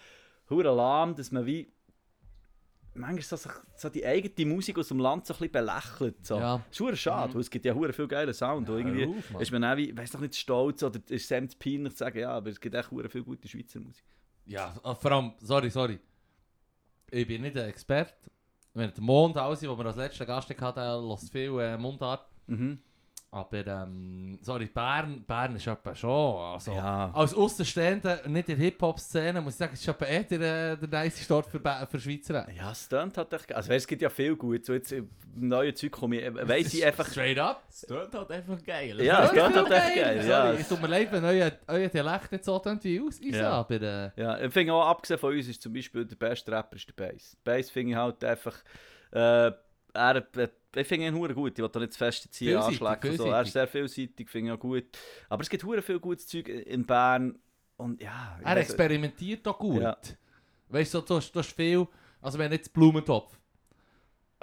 [0.50, 1.72] hure lahm, dass man wie,
[2.94, 6.26] manchmal so, so die eigene Musik aus dem Land so ein bisschen belächelt.
[6.26, 6.38] So.
[6.38, 6.62] Ja.
[6.68, 7.34] Das ist schade, Mhm.
[7.34, 8.68] weil es gibt ja hure viel geilen Sound.
[8.68, 11.56] und irgendwie auf, ist man auch wie, weiss doch nicht stolz oder ist einem zu
[11.58, 14.04] peinlich zu sagen, ja, aber es gibt echt hure viel gute Schweizer Musik.
[14.46, 15.98] Ja, äh, vor allem, sorry, sorry.
[17.10, 18.14] Ich bin nicht ein Experte.
[18.74, 22.26] Wenn der Mond aussieht, wo wir als letzter Gast hatten, er lässt viel äh, Mundart.
[22.46, 22.78] Mhm.
[23.34, 26.36] Aber, ähm, sorry, Bern, Bern ist etwa schon.
[26.36, 27.10] Also, Ja.
[27.14, 31.24] Als Außenstehender, nicht in der Hip-Hop-Szene, muss ich sagen, ist etwa eher der, der nice
[31.24, 31.58] Start für,
[31.90, 32.46] für Schweizer.
[32.54, 35.74] Ja, es tönt halt echt, also es gibt ja viel gut, so jetzt im neuen
[35.74, 37.62] Zeug komme ich, äh, weiss ich einfach, Straight up.
[37.70, 39.00] Es tönt halt einfach geil.
[39.02, 40.04] Ja, tönt halt echt geil.
[40.04, 40.52] geil, Sorry, ja.
[40.52, 43.50] es tut mir leid, wenn euer, euer Dialekt nicht so tönt wie uns Ja.
[43.52, 43.80] aber...
[43.80, 46.86] Äh, Ja, ich finde auch, abgesehen von uns, ist zum Beispiel der beste Rapper ist
[46.86, 47.34] der Bass.
[47.42, 48.58] Bass finde ich halt einfach,
[49.12, 49.52] äh,
[49.92, 52.80] er, äh, ich finde ihn hure gut, ich will da nicht zu fest ziehen, Vielseitig,
[52.82, 53.26] anschlagen so.
[53.26, 54.84] Er ist sehr vielseitig, finde ich auch gut.
[55.28, 57.38] Aber es gibt hure viel gutes Zeug in Bern
[57.76, 58.38] und ja...
[58.42, 59.82] er experimentiert auch gut.
[59.82, 59.96] Ja.
[60.68, 61.86] Weißt du, du, hast- du hast viel...
[62.20, 63.38] Also wenn jetzt Blumentopf...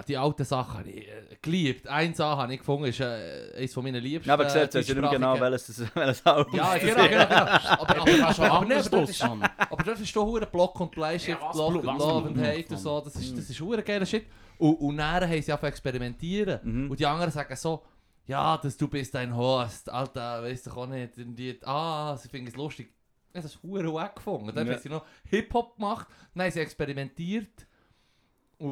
[0.08, 1.86] Die alten Sachen habe ich äh, geliebt.
[1.88, 4.28] Eins habe ich gefunden, ist äh, eines von meinen liebsten...
[4.28, 7.08] Ja, aber gesagt, weißt du nicht mehr genau, welches, welches Album Ja, es genau, ist.
[7.10, 7.40] genau, genau.
[7.40, 9.42] Aber, aber, Du hast schon aber, aber, anders aber, das ist, Mann.
[9.42, 13.00] aber dort ist doch hure Block und Bleistift, Ja, was Love, and Hate und so.
[13.00, 14.26] Das ist, das ist hure geiler Shit.
[14.58, 16.60] Und, und dann haben sie angefangen experimentieren.
[16.62, 16.90] Mhm.
[16.90, 17.82] Und die anderen sagen so,
[18.26, 21.16] ja, dass du bist ein Host, Alter, weißt du auch nicht.
[21.18, 22.92] Und die, ah, sie finden es lustig.
[23.32, 24.54] Ich habe das hure wack gefunden.
[24.54, 24.74] Dann Ja.
[24.74, 27.66] haben sie noch Hip-Hop gemacht, dann haben sie experimentiert.
[28.58, 28.68] Und,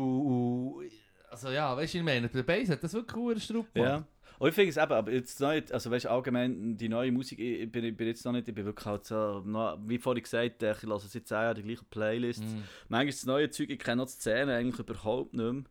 [0.76, 0.90] und
[1.30, 4.04] also ja, weißt du, ich meine, der Bass hat das wirklich hure Strupp Ja.
[4.38, 7.40] Und ich finde es eben, aber jetzt neu, also weißt du, allgemein die neue Musik,
[7.40, 9.98] ich, ich, bin, ich bin jetzt noch nicht, ich bin wirklich halt so, noch, wie
[9.98, 12.44] vorhin gesagt, ich höre seit 10 Jahren die gleichen Playlists.
[12.44, 12.62] Mhm.
[12.88, 15.64] Manchmal ist das neue Zeug, ich kenne auch die Szene eigentlich überhaupt nicht mehr.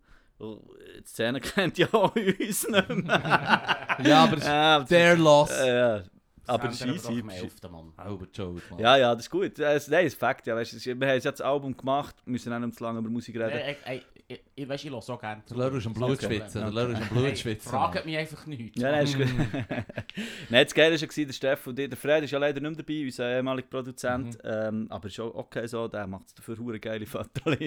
[1.00, 3.98] Die Szene kennt ja auch uns nicht mehr.
[4.04, 5.52] Ja, aber aber- der Loss.
[5.52, 6.04] äh, ja.
[6.48, 7.22] Aber das Sender ist doch easy.
[7.22, 7.54] am 11.
[7.72, 7.94] Mann.
[7.98, 8.80] Albert Schuld, Mann.
[8.80, 9.60] Ja, ja, das ist gut.
[9.60, 10.48] Es- Nein, das ist Fakt.
[10.48, 13.10] Ja, weißt, du, wir haben jetzt das Album gemacht, müssen auch nicht zu lange über
[13.10, 13.50] Musik reden.
[13.52, 15.44] Ey, ey, ey, ich weiß, ich höre so gerne.
[15.50, 16.62] Der Lörr ist am Blut schwitzen.
[16.62, 17.70] Der Lörr ist am Blut schwitzen.
[17.70, 18.82] Fragt mich einfach nichts.
[18.82, 19.28] Ja, nein, ist gut.
[20.50, 23.04] nein, das Geile war, der Steff und der Fred ist ja leider nicht mehr dabei,
[23.06, 24.38] unser ehemaliger Produzent.
[24.44, 27.58] Ähm, aber ist auch okay so, der macht dafür hure geile Fotos.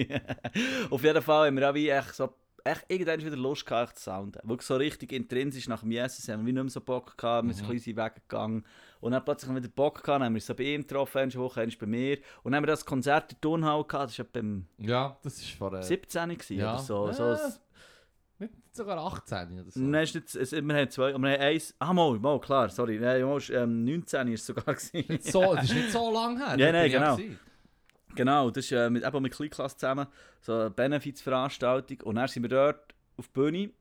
[0.89, 2.33] Auf jeden Fall haben wir auch wie echt so
[2.65, 4.39] echt irgendwann wieder Lust gehabt, zu sounden.
[4.43, 7.53] Wirklich so richtig intrinsisch nach dem Jesus haben wir nicht mehr so Bock gehabt, wir
[7.53, 8.65] sind ein bisschen weggegangen.
[8.99, 11.17] Und dann plötzlich haben wir wieder Bock gehabt, dann haben wir so bei ihm getroffen,
[11.19, 12.17] eine Woche, bei mir.
[12.43, 15.37] Und dann haben wir das Konzert in der Turnhalle gehabt, das war beim Ja, das
[15.39, 15.73] ist vor...
[15.73, 16.73] Äh, 17 gewesen, ja.
[16.75, 17.11] oder so.
[17.11, 17.33] so Ja.
[17.45, 17.53] ein-
[18.39, 19.79] nicht sogar 18 oder so.
[19.79, 22.97] Nein, ist nicht, es, wir haben zwei, wir haben eins, ah mal, mal, klar, sorry,
[22.99, 25.19] nein, mal, ähm, 19 ist es sogar gewesen.
[25.21, 26.57] So, das ist nicht so lang her.
[26.57, 27.17] Ja, nein, genau.
[28.11, 28.15] Auch.
[28.15, 30.07] Genau, das ist äh, mit, eben mit Kleinklasse zusammen,
[30.41, 32.01] so eine Benefizveranstaltung.
[32.01, 33.71] Und dann sind wir dort auf die Bühne,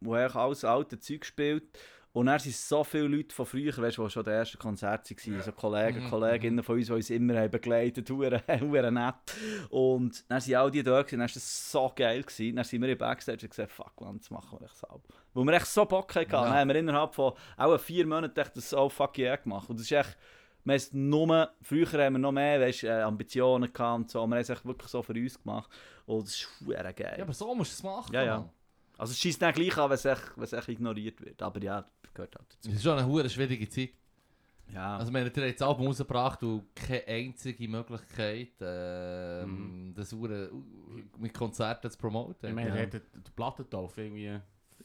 [0.00, 1.64] wo eigentlich alles alte Zeug gespielt.
[2.12, 5.08] Und dann sind so viele Leute von früher, weißt du, die schon der erste Konzert
[5.08, 9.14] waren, so Kollegen, Mhm, Kolleginnen von uns, die uns immer haben begleitet haben, nett.
[9.68, 12.22] Und dann sind all die da gewesen, dann war das so geil.
[12.22, 12.56] Gewesen.
[12.56, 15.02] Dann sind wir im Backstage und gesagt, fuck man, das machen wir echt selber.
[15.34, 16.32] Weil wir echt so Bock hatten.
[16.32, 16.42] Ja.
[16.42, 19.70] Dann haben wir innerhalb von auch vier Monaten echt das «Oh fuck yeah» gemacht.
[19.70, 20.16] Und das ist echt,
[20.64, 24.18] wir haben es nur, früher haben wir noch mehr weißt, äh, Ambitionen gehabt und so,
[24.26, 25.70] wir haben es wirklich so für uns gemacht.
[26.06, 27.14] Und das ist verdammt geil.
[27.18, 28.12] Ja, aber so musst du es machen.
[28.14, 28.48] Ja, ja.
[28.98, 31.40] Also es schießt dann gleich an, wenn es echt, wenn es echt ignoriert wird.
[31.42, 32.68] Aber ja, das gehört halt dazu.
[32.68, 33.90] Es ist schon eine hure schwierige Zeit.
[34.72, 39.94] Ja, Also, wir haben jetzt das Album rausgebracht und keine einzige Möglichkeit, ähm, Mhm.
[39.94, 40.50] das hure
[41.18, 42.48] mit Konzerten zu promoten.
[42.50, 42.86] Ich meine, Ja.
[42.86, 44.38] den den Plattentauf irgendwie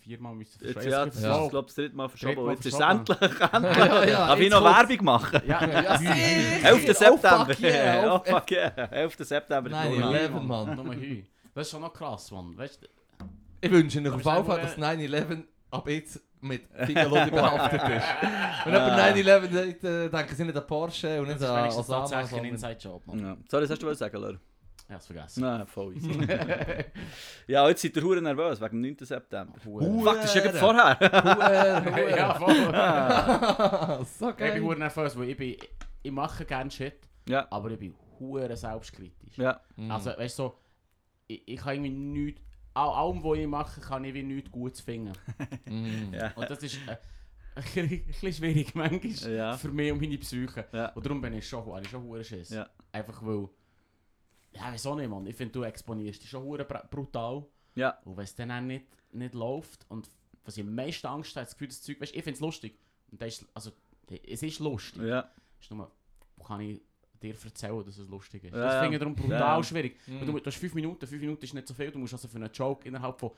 [0.05, 0.91] viermal müssen jetzt, verschweißen.
[0.91, 2.49] ja, das gibt ist, glaube ich, das dritte Mal verschoben.
[2.51, 3.77] Jetzt ist es endlich, endlich.
[3.77, 4.89] Ja, ja, Darf ich noch kommt's.
[4.89, 5.41] Werbung machen?
[5.47, 6.15] Ja, Ja, ja, sicher.
[6.15, 6.73] 11.
[6.73, 7.45] Oh, September.
[7.47, 8.15] fuck yeah.
[8.15, 8.87] oh, fuck yeah.
[8.91, 9.15] 11.
[9.19, 9.69] September.
[9.69, 10.15] Nein, Turnhalle.
[10.17, 10.21] ja.
[10.23, 10.75] 11, Mann.
[10.75, 11.15] Nur Heu.
[11.53, 12.57] Das ist schon noch krass, Mann.
[12.57, 12.87] Weißt du,
[13.61, 17.81] Ich wünsche Ihnen Aber auf jeden sagen Fall, dass 9-11 ab jetzt mit Fingerlodi behaftet
[17.81, 18.05] ist.
[18.65, 21.85] Wenn jemand 9-11 sagt, denken Sie nicht an Porsche und das nicht ist an wenigstens
[21.89, 21.99] Osama.
[22.01, 23.19] tatsächlich ein sondern- Inside-Job, Mann.
[23.19, 23.37] Ja.
[23.49, 24.39] Sorry, was hast du wollen sagen, Lör?
[24.87, 25.41] Ich hab's vergessen.
[25.41, 26.11] Nein, voll easy.
[27.47, 28.97] ja, jetzt seid ihr hure nervös wegen dem 9.
[29.05, 29.53] September.
[29.65, 30.03] Hure.
[30.03, 30.99] Fuck, das ist ja gerade vorher.
[30.99, 32.17] Huere, huere.
[32.17, 34.05] Ja, voll.
[34.05, 35.55] so Ich bin hure nervös, weil ich bin...
[36.03, 39.37] Ich mache gerne Shit, ja, aber ich bin hure selbstkritisch.
[39.37, 39.59] ja.
[39.75, 39.89] Mhm.
[39.89, 40.57] Also, weißt du, so,
[41.27, 42.41] ich, ich kann irgendwie nichts...
[42.75, 45.13] All, allem, was ich mache, kann ich wie nichts Gutes finden.
[46.13, 46.31] Ja.
[46.35, 46.97] Und das ist äh,
[47.55, 49.57] ein bisschen- schwierig manchmal Ja.
[49.57, 50.65] für mich und meine Psyche.
[50.73, 50.89] Ja.
[50.89, 52.49] Und darum bin ich schon, ich schon hure Schiss.
[52.51, 52.67] Ja.
[52.91, 53.47] Einfach weil...
[54.55, 55.25] Ja, wieso nicht, Mann?
[55.27, 56.45] Ich finde, du exponierst dich schon
[56.89, 57.45] brutal.
[57.75, 57.97] Ja.
[58.05, 60.09] Und wenn es dann auch nicht, nicht läuft und
[60.43, 62.77] was ich am meisten Angst habe, das Gefühl, das Zeug, weißt, ich finde es lustig.
[63.11, 63.71] Und das ist, also,
[64.07, 65.01] es ist lustig.
[65.01, 65.29] Ja.
[65.59, 65.91] Ist nur,
[66.45, 66.81] kann ich
[67.21, 68.53] dir erzählen, dass es lustig ist.
[68.53, 68.81] Ja, das ja.
[68.81, 69.97] finde ich darum brutal Ja, schwierig.
[70.07, 70.25] Mhm.
[70.25, 72.37] Du, du hast 5 Minuten, 5 Minuten ist nicht so viel, du musst also für
[72.37, 73.31] einen Joke innerhalb von,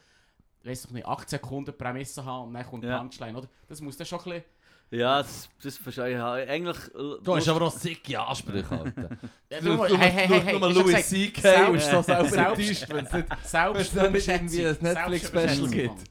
[0.63, 2.99] weiß doch nicht, 8 Sekunden Prämisse haben und dann kommt Ja.
[2.99, 3.47] Punchline, oder?
[3.67, 4.43] Das muss dann schon ein bisschen...
[4.89, 6.13] Ja, das, das verstehe ich.
[6.13, 6.31] ja.
[6.33, 6.77] Eigentlich.
[7.23, 9.09] Du hast aber auch sicke Ansprüche, Alter.
[9.49, 11.67] Ja, Du du- hey, hey, hey, nur Louis C.K.
[11.69, 13.27] und selbst- so selber selbst- enttäuscht, wenn es nicht...
[13.43, 13.95] Selbst
[14.27, 16.03] irgendwie ein Netflix-Special gibt.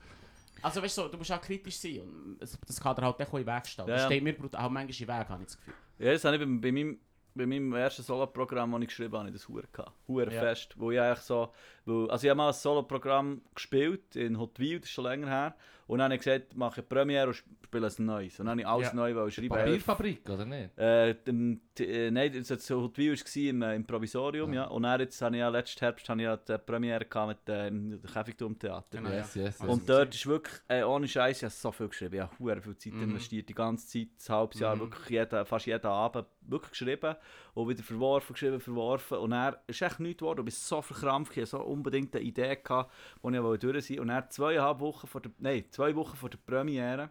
[0.63, 3.45] Also weißt du, du musst auch kritisch sein und das kann dir halt auch in
[3.45, 3.87] den Weg stehen.
[3.89, 5.75] Ja, Das steht mir brutal, auch manchmal im Weg, habe ich das Gefühl.
[5.99, 6.99] Ja, das habe ich bei, bei, meinem,
[7.35, 9.93] bei meinem ersten Solo-Programm, das ich geschrieben habe, das Hure gehabt.
[10.09, 10.41] Hure Ja.
[10.41, 10.75] fest.
[10.77, 11.53] Wo ich eigentlich so,
[11.85, 15.55] weil, also ich habe mal ein Solo-Programm gespielt in Hotwil, das ist schon länger her.
[15.87, 18.41] Und dann habe ich gesagt, mache eine Premiere und spiele ein neues.
[18.41, 18.95] Und dann habe ich alles Ja.
[18.95, 19.49] neu wollen schreiben.
[19.51, 20.77] Papierfabrik, oder nicht?
[20.79, 24.63] Äh, dem, äh, nein, das war so Hotwil war im, äh, im Provisorium, ja.
[24.63, 24.69] Ja.
[24.69, 27.55] Und dann jetzt habe ich ja letzten Herbst habe ich ja die Premiere gehabt mit
[27.55, 28.99] äh, im Käfigturmtheater.
[28.99, 29.43] Genau, Yes, ja.
[29.45, 29.69] yes, yes.
[29.69, 32.15] Und dort ist wirklich, äh, ohne Scheiß, ich habe so viel geschrieben.
[32.17, 33.03] Ich habe hure viel Zeit Mhm.
[33.05, 34.81] investiert, die ganze Zeit, ein halbes Jahr, Mhm.
[34.81, 37.17] wirklich jeden, fast jeden Abend wirklich geschrieben
[37.55, 39.19] und wieder verworfen, geschrieben, verworfen.
[39.19, 40.41] Und dann ist echt nichts geworden.
[40.41, 43.87] Ich bin so verkrampft, ich hatte so unbedingt eine Idee, gehabt, die ich wollte durch
[43.87, 47.11] sein Und dann zweieinhalb Wochen vor der, nein, zwei Wochen vor der Premiere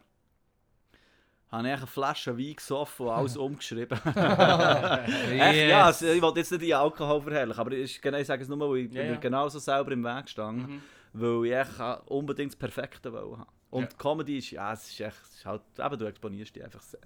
[1.52, 3.98] habe ich eine Flasche Wein gesoffen und alles umgeschrieben.
[5.32, 8.42] Echt, ja, also, ich wollte jetzt nicht die Alkohol verherrlichen, aber ich, genau, ich sage
[8.44, 9.18] es nur, weil ich Ja, bin ja.
[9.20, 10.82] genauso selber im Weg gestanden Mhm.
[11.14, 13.50] weil ich unbedingt das Perfekte wollte haben.
[13.70, 13.98] Und Ja.
[13.98, 17.00] Comedy ist, ja, es ist echt, es ist halt, eben, du exponierst dich einfach sehr.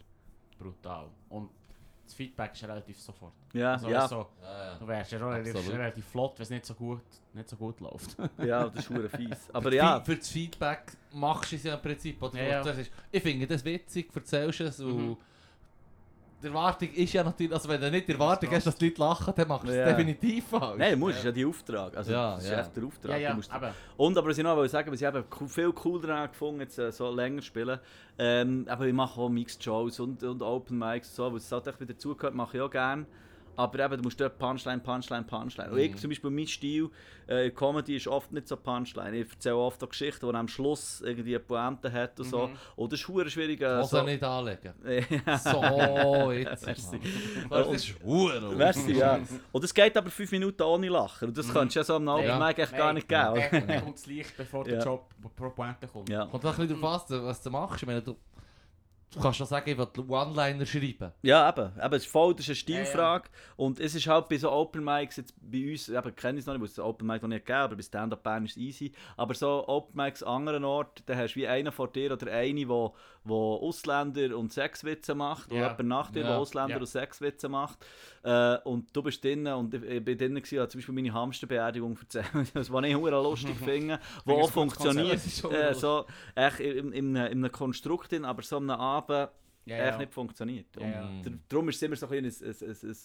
[0.57, 1.09] Brutal.
[1.29, 1.49] Und
[2.09, 3.33] das Feedback ist relativ sofort.
[3.53, 4.75] Ja, Also, ja, so, Ja, ja.
[4.75, 7.01] du wärst ja relativ, relativ flott, wenn es nicht so gut,
[7.33, 8.17] nicht so gut läuft.
[8.39, 9.49] ja, das ist hure fies.
[9.53, 12.21] Aber Für ja, Für das Feedback machst du es ja im Prinzip.
[12.21, 12.63] Oder Ja, ja.
[12.63, 15.17] Das ist, ich finde das witzig, erzählst es und Mhm.
[16.41, 19.01] Die Erwartung ist ja natürlich, also wenn du nicht die Erwartung hast, dass die Leute
[19.01, 19.85] lachen, dann machst du es Ja.
[19.87, 20.77] definitiv falsch.
[20.77, 21.97] nein, du musst, das ist ja die Auftrag.
[21.97, 22.59] Also, Ja, das ist ja.
[22.61, 23.11] echt der Auftrag.
[23.11, 25.23] ja, ja, Du musst, aber und aber was ich noch wollte sagen, was ich eben
[25.47, 27.79] viel cooler daran gefunden jetzt äh, so länger spielen.
[28.17, 31.79] Ähm, aber ich mache auch Mixed Shows und, und Open Mics, so, was halt echt
[31.79, 33.05] wieder zugehört, mache ich auch gerne.
[33.59, 35.69] Aber eben, du musst dort Punchline, Punchline, Punchline.
[35.69, 35.81] Und Mhm.
[35.83, 36.89] ich zum Beispiel, mein Stil
[37.27, 39.15] äh, Comedy ist oft nicht so Punchline.
[39.17, 42.47] Ich erzähle oft auch Geschichten, die am Schluss irgendwie eine Pointe hat und so.
[42.47, 42.55] Mhm.
[42.75, 43.61] Und das ist verdammt schwierig.
[43.61, 44.01] Äh, so.
[44.03, 44.73] nicht anlegen.
[45.43, 46.65] So, jetzt.
[46.65, 46.99] Merci.
[47.49, 48.57] Das ist Huren.
[48.57, 49.19] Merci, ja.
[49.51, 51.27] Und es geht aber fünf Minuten ohne Lachen.
[51.29, 51.53] Und das Mhm.
[51.53, 52.49] könntest du ja so am Open Ja.
[52.49, 53.67] Echt gar nicht geben.
[53.67, 54.83] Dann kommt das Licht, bevor der Ja.
[54.85, 56.09] Job pro Pointe kommt.
[56.09, 56.25] Ja.
[56.25, 57.81] Kommt auch ein bisschen darauf an, was du machst.
[57.83, 58.15] Ich meine, du,
[59.13, 61.11] du kannst schon sagen, ich will One-Liner schreiben.
[61.21, 61.71] Ja, eben.
[61.83, 63.29] eben es ist voll, das ist eine Stilfrage.
[63.55, 66.45] Und es ist halt bei so Open Mics, jetzt bei uns, eben, kenne ich es
[66.45, 68.57] noch nicht, weil es Open Mic noch nicht gegeben aber bei Stand-Up Bern ist es
[68.57, 68.91] easy.
[69.17, 72.31] Aber so Open Mics an anderen Orten, da hast du wie einen vor dir oder
[72.31, 75.57] eine, wo, wo Ausländer und Sexwitze macht, Ja.
[75.59, 76.27] oder jemand nach dir, Ja.
[76.29, 76.79] der Ausländer Ja.
[76.79, 77.79] und Sexwitze macht.
[78.23, 81.97] Äh, und du bist drinnen und ich, bin drinnen gewesen, habe zum Beispiel meine Hamsterbeerdigung
[81.99, 85.19] erzählt, das was ich hure lustig finde, wo auch funktioniert.
[85.51, 86.05] Äh, so,
[86.35, 89.29] echt in, in, in, in einem Konstrukt, drin, aber so einem Abend
[89.65, 89.97] Ja, echt ja.
[89.97, 90.75] nicht funktioniert.
[90.77, 91.09] Und ja.
[91.47, 92.97] Darum ist es immer so ein bisschen ein, ein, ein, ein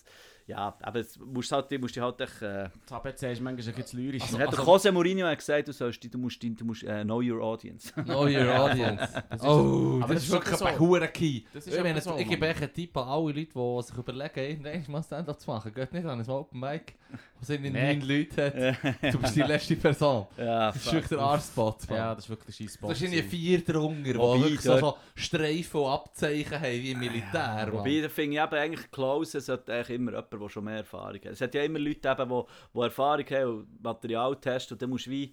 [0.47, 3.66] ja, aber es musst halt, du musst dich halt echt, äh, Das ABC ist manchmal
[3.74, 4.22] ein bisschen lyrisch.
[4.24, 7.40] hat der Jose Mourinho hat gesagt, du sollst, du musst, du musst äh, know your
[7.42, 7.92] audience.
[8.05, 9.09] Know your audience.
[9.30, 10.80] Das ist- oh, aber das, das ist wirklich aber ein so.
[10.80, 11.42] Huren Key.
[11.53, 13.97] Das ist Ich, meine, so, ich gebe echt einen Tipp an alle Leute, die sich
[13.97, 15.72] überlegen, irgendwann mal Stand-up zu machen.
[15.72, 16.95] Geht nicht an ein Open Mic,
[17.40, 18.45] wo sind neun Leute
[18.82, 18.95] hat.
[19.12, 20.26] Du bist die letzte Person.
[20.36, 21.76] ja, Das ist wirklich der Arschspot.
[21.90, 22.90] Ja, das ist wirklich ein Scheissspot.
[22.90, 26.99] Da sind irgendwie vier drunter, die wirklich so, so Streifen und Abzeichen haben wie im
[26.99, 27.66] Militär.
[27.66, 27.72] Mann.
[27.72, 30.76] Wobei, da finde ich eben eigentlich close, es hat eigentlich immer jemand, der schon mehr
[30.78, 31.24] Erfahrung hat.
[31.26, 32.43] Es hat ja immer Leute, eben, die,
[32.74, 35.32] die Erfahrung haben und Material testen und dann musst du wie...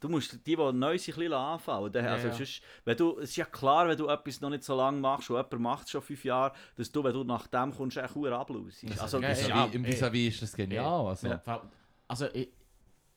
[0.00, 1.92] Du musst die, die neu sind, ein bisschen anfangen.
[1.94, 2.34] Ja, also, ja.
[2.34, 5.30] sonst, wenn du, es ist ja klar, wenn du etwas noch nicht so lange machst
[5.30, 8.10] und jemand macht es schon fünf Jahre, dass du, wenn du nach dem kommst, echt
[8.10, 9.00] verdammt ablausest.
[9.00, 9.64] Also, Ja, ja.
[9.66, 11.06] Im Vis-à-vis ist das genial.
[11.06, 11.28] Also.
[11.28, 11.62] Ja.
[12.08, 12.52] Also, i-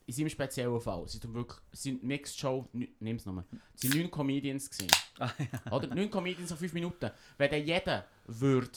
[0.05, 3.95] in seinem speziellen Fall, es sind wirklich, sind Mixed Show, nimm es nochmal, es sind
[3.95, 4.91] neun Comedians gewesen.
[5.18, 5.32] Ah,
[5.72, 5.88] Oder?
[5.88, 7.09] Neun Comedians auf fünf Minuten.
[7.39, 8.70] Wenn dann jeder würde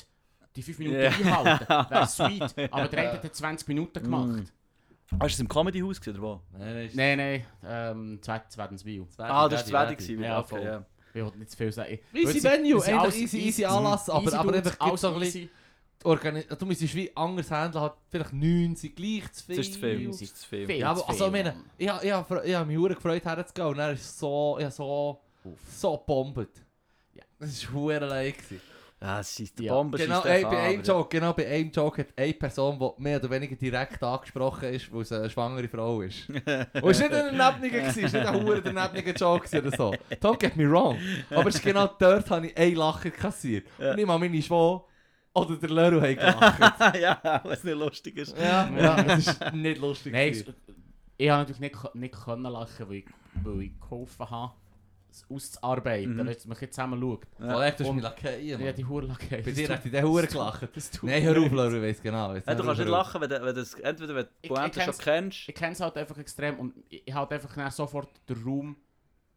[0.56, 1.08] die fünf Minuten Ja.
[1.10, 2.72] einhalten, wäre sweet.
[2.72, 4.28] Aber der eine hat 20 Minuten gemacht.
[4.28, 4.44] Mm.
[5.20, 6.40] Hast du es im Comedy-Haus gesehen, oder wo?
[6.58, 9.06] Nein, nein, ist- Nein, ähm, Zweitenswil.
[9.08, 10.12] Zweite, Ah, das war zweite.
[10.14, 10.62] Ja, Okay, voll.
[10.62, 10.84] ja.
[11.14, 11.98] Ich wollte nicht zu viel sagen.
[12.12, 12.78] Easy Venue,
[13.16, 15.50] easy- easy Anlass, aber- easy aber einfach alles so ein bisschen- easy.
[16.04, 19.56] Organi du müsstest wie anders handeln, halt vielleicht 90 gleich zu viel.
[19.56, 20.06] Das ist zu viel.
[20.06, 20.66] Das ist zu viel.
[20.66, 20.76] Viel.
[20.76, 23.78] Ja, aber also, ich meine, ich, ich, ich, habe- ich habe mich gefreut herzugehen und
[23.80, 25.20] er ist so, ich so,
[25.76, 26.50] so bombt.
[27.14, 27.24] Ja.
[27.40, 28.34] Das war hure leid.
[29.00, 29.74] Ja, es ist die Ja.
[29.74, 29.96] Bombe.
[29.96, 33.30] Genau, ey, bei einem Joke, genau bei einem Joke hat eine Person, die mehr oder
[33.30, 36.28] weniger direkt angesprochen ist, weil es eine schwangere Frau ist.
[36.28, 39.94] Und es war nicht ein Ernebendiger, es war nicht ein hure ernebendiger Joke oder so.
[40.20, 40.98] Don't get me wrong.
[41.30, 43.68] Aber es genau dort, habe ich einen Lacher kassiert.
[43.78, 43.92] Ja.
[43.92, 44.88] Und ich mal meine Schwau
[45.32, 46.96] oder der Leru haben gelacht.
[47.00, 48.36] ja, was nicht lustig ist.
[48.36, 50.12] ja, ja, es ist nicht lustig.
[50.12, 50.54] Nein, gewesen.
[50.66, 50.74] es-
[51.20, 53.06] ich habe natürlich nicht, nicht können lachen, weil ich,
[53.44, 54.52] weil ich geholfen habe,
[55.30, 56.22] auszuarbeiten, Mhm.
[56.22, 56.26] mhm.
[56.26, 57.26] dass man bisschen zusammen schaut.
[57.40, 57.52] Ja.
[57.54, 59.42] Kollege, du hast mich lackiert, Ja, die Hurlacke.
[59.42, 60.68] Bei dir hat die der Hure gelacht.
[60.74, 62.34] Das tut Nein, hör auf, ich weiss genau.
[62.34, 64.48] weiss Ja, du nicht, kannst nicht lachen, wenn du, wenn du das, entweder wenn du
[64.48, 65.48] Pointe schon kenn's- kennst.
[65.48, 68.76] Ich kenne es halt einfach extrem und ich, ich habe einfach dann sofort den Raum,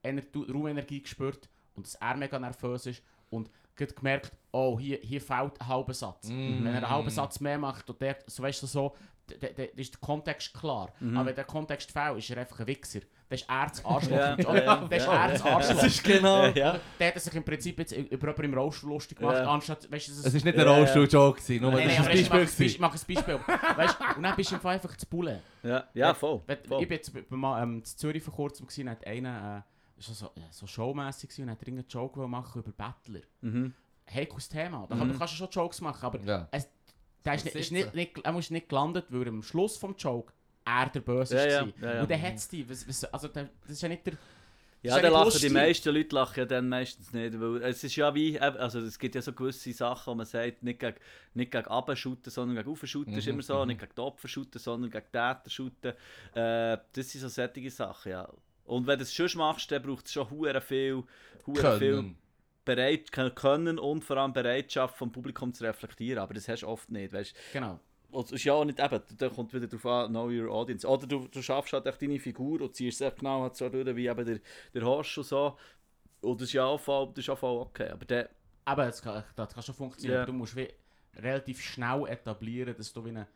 [0.03, 4.99] Ener die Raumenergie gespürt und dass er mega nervös ist und gerade gemerkt, oh, hier,
[5.01, 6.27] hier fehlt ein halber Satz.
[6.27, 6.63] Mm.
[6.63, 8.95] Wenn er einen halben Satz mehr macht und der, so weißt du so,
[9.75, 10.91] ist der Kontext klar.
[10.99, 11.15] Mhm.
[11.15, 12.99] Aber wenn der Kontext fehlt, ist er einfach ein Wichser.
[13.31, 14.11] Der ist er das Arschloch.
[14.11, 15.27] Ja, ja, der ist ja.
[15.29, 15.75] das Arschloch.
[15.75, 16.45] Das ist genau...
[16.47, 16.79] Ja.
[16.99, 19.49] Der hat sich im Prinzip jetzt über jemanden im Rollstuhl lustig gemacht, Ja.
[19.49, 20.77] anstatt, weißt du, Es ist nicht ein Ja, ja.
[20.77, 22.65] Rollstuhl-Joke, gewesen, nur Nein, das nein, ist ein Beispiel.
[22.67, 23.15] ich mache ein Beispiel.
[23.15, 23.77] Ich mache ein Beispiel.
[23.77, 25.39] weißt und dann bist du einfach zu bullen.
[25.63, 26.41] Ja, ja, voll.
[26.45, 26.81] Wenn, voll.
[26.83, 29.63] Ich bin jetzt mal, ähm, in Zürich vor kurzem gesehen, hat einer,
[29.97, 33.21] äh, so, ja, so showmässig gewesen und hat einen Joke machen über Bettler.
[33.41, 33.73] Mhm.
[34.13, 34.85] Heikles Thema.
[34.89, 35.17] Da Mhm.
[35.17, 36.49] kannst du schon Jokes machen, aber Ja.
[37.23, 40.33] der ist, nicht, ist nicht, nicht, er ist nicht gelandet, weil am Schluss vom Joke
[40.65, 41.73] er der Böse Ja, ja, war.
[41.81, 42.01] ja, ja.
[42.01, 42.69] Und dann hat es die.
[42.69, 44.13] Was, was, also, der, das ist ja nicht der.
[44.83, 47.83] Ja, Ist ja dann lachen die meisten Leute lachen ja dann meistens nicht, weil es
[47.83, 50.97] ist ja wie, also es gibt ja so gewisse Sachen, wo man sagt, nicht gegen,
[51.35, 53.67] nicht gegen Abschuten, sondern gegen Aufschuten ist Mhm, immer so, mhm.
[53.67, 55.91] nicht gegen die Opfer shooten, sondern gegen Täter shooten.
[56.33, 58.27] Äh, das sind so solche Sachen, ja.
[58.65, 61.03] Und wenn du es schon machst, dann braucht es schon hure viel,
[61.45, 62.17] hure viel Können.
[62.65, 66.89] bereit, können und vor allem Bereitschaft vom Publikum zu reflektieren, aber das hast du oft
[66.89, 67.79] nicht, weißt Genau.
[68.11, 70.87] Und es ist ja auch nicht eben, da kommt wieder darauf an, know your audience.
[70.87, 73.95] Oder du, du schaffst halt echt deine Figur und ziehst sehr genau halt so durch,
[73.95, 74.39] wie eben der,
[74.73, 75.57] der Horst und so.
[76.21, 77.89] Und das ist ja auch voll, das ist auch voll okay.
[77.89, 78.29] Aber der,
[78.65, 80.19] Aber das kann, das kann schon funktionieren.
[80.21, 80.69] Aber Du musst wie
[81.17, 83.27] relativ schnell etablieren, dass du wie eine,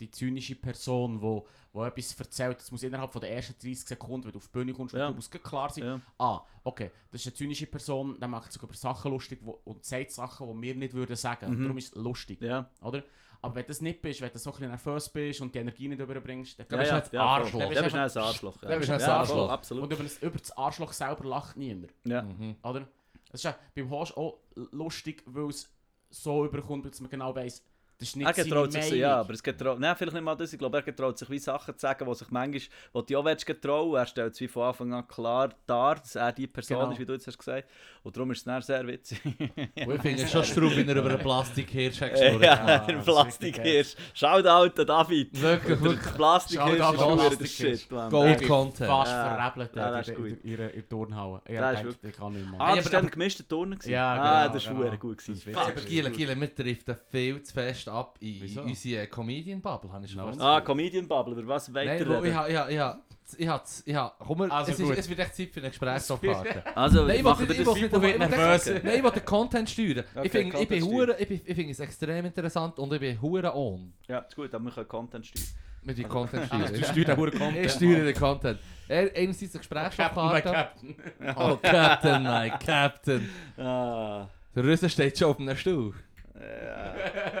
[0.00, 4.24] die zynische Person, wo, wo etwas erzählt, das muss innerhalb von der ersten 30 Sekunden,
[4.26, 5.10] wenn du auf die Bühne kommst, Ja.
[5.10, 8.72] gleich klar sein, ja, ah, okay, das ist eine zynische Person, der macht sich über
[8.74, 11.54] Sachen lustig wo, und sagt Sachen, die wir nicht würden sagen.
[11.54, 11.62] Mhm.
[11.64, 13.04] Darum ist es lustig, ja, oder?
[13.42, 15.58] Aber wenn du das nicht bist, wenn du so ein bisschen nervös bist und die
[15.60, 17.60] Energie nicht überbringst, dann bist ja, halt ja, Arschloch.
[17.60, 18.56] Dann bist du ein Arschloch.
[18.58, 19.50] Der bist ein ja, Arschloch.
[19.50, 19.84] absolut.
[19.84, 22.22] Und über das, über das Arschloch selber lacht niemand, Ja.
[22.22, 22.56] Mhm.
[22.62, 22.86] oder?
[23.30, 24.38] Das ist ja beim Horst auch
[24.72, 25.72] lustig, weil es
[26.10, 27.64] so überkommt, dass man genau weiss,
[28.00, 30.50] Das ist nicht Er getraut sich, ja, aber es getraut, nein, vielleicht nicht mal das,
[30.52, 32.62] ich glaube, er getraut sich wie Sachen zu sagen, die sich manchmal,
[32.94, 36.14] wo du auch willst getrauen, er stellt es wie von Anfang an klar dar, dass
[36.16, 36.90] er die Person Genau.
[36.92, 37.68] ist, wie du jetzt hast gesagt,
[38.02, 39.20] und darum ist es dann sehr witzig.
[39.24, 42.42] Und ich finde es schon straub, wenn er über einen Plastikhirsch hat geschnurrt.
[42.42, 43.94] ja, Ah, ein Plastikhirsch.
[44.14, 45.42] Shoutout an David.
[45.42, 46.14] Wirklich, wirklich.
[46.14, 47.80] Plastikhirsch ist der Plastikhirsch.
[47.82, 48.10] Shit, man.
[48.10, 48.88] Gold Content.
[48.88, 49.36] Fast Ja.
[49.36, 50.44] verrebelt Ja, in, das ist in, gut.
[50.44, 51.42] in, in, in Turnhalle.
[51.46, 52.60] Ich Das ist kann nicht mehr.
[52.60, 53.90] Ah, Ja, das aber- war ein gemischter gewesen?
[53.90, 55.56] Ja, ah, genau, das war gut.
[55.56, 58.62] Aber Giele, Giele, wir driften viel zu fest ab in Wieso?
[58.62, 60.28] unsere Comedian-Bubble, habe ich schon No.
[60.28, 62.98] fast Ah, Comedian Bubble, über was Nein, weiter wo, ich habe, ich habe, ich habe,
[63.38, 65.68] ich habe, ich habe, komm mal, Also es, ist, es wird echt Zeit für eine
[65.68, 66.64] Gesprächsaufkarte.
[66.74, 68.66] Also, Nein, ich machen wir ich das nicht, ich nervös.
[68.82, 70.04] Nein, ich will den Content steuern.
[70.14, 73.00] Okay, ich finde ich bin Content hure, ich, ich finde es extrem interessant und ich
[73.00, 75.46] bin hure on Ja, ist gut, aber wir können Content steuern.
[75.84, 76.66] mit dem Content Du steuern.
[76.74, 77.66] steuerst den Huren Content.
[77.66, 78.58] Ich steuere den Content.
[78.88, 80.42] Er, einerseits eine Captain by Gesprächsaufkarte.
[80.52, 80.96] Captain.
[81.36, 83.30] Oh, Captain, my Captain.
[83.56, 84.26] Ah,
[84.56, 85.94] Der Rüssel steht schon auf einem Stuhl.
[86.34, 86.89] ja.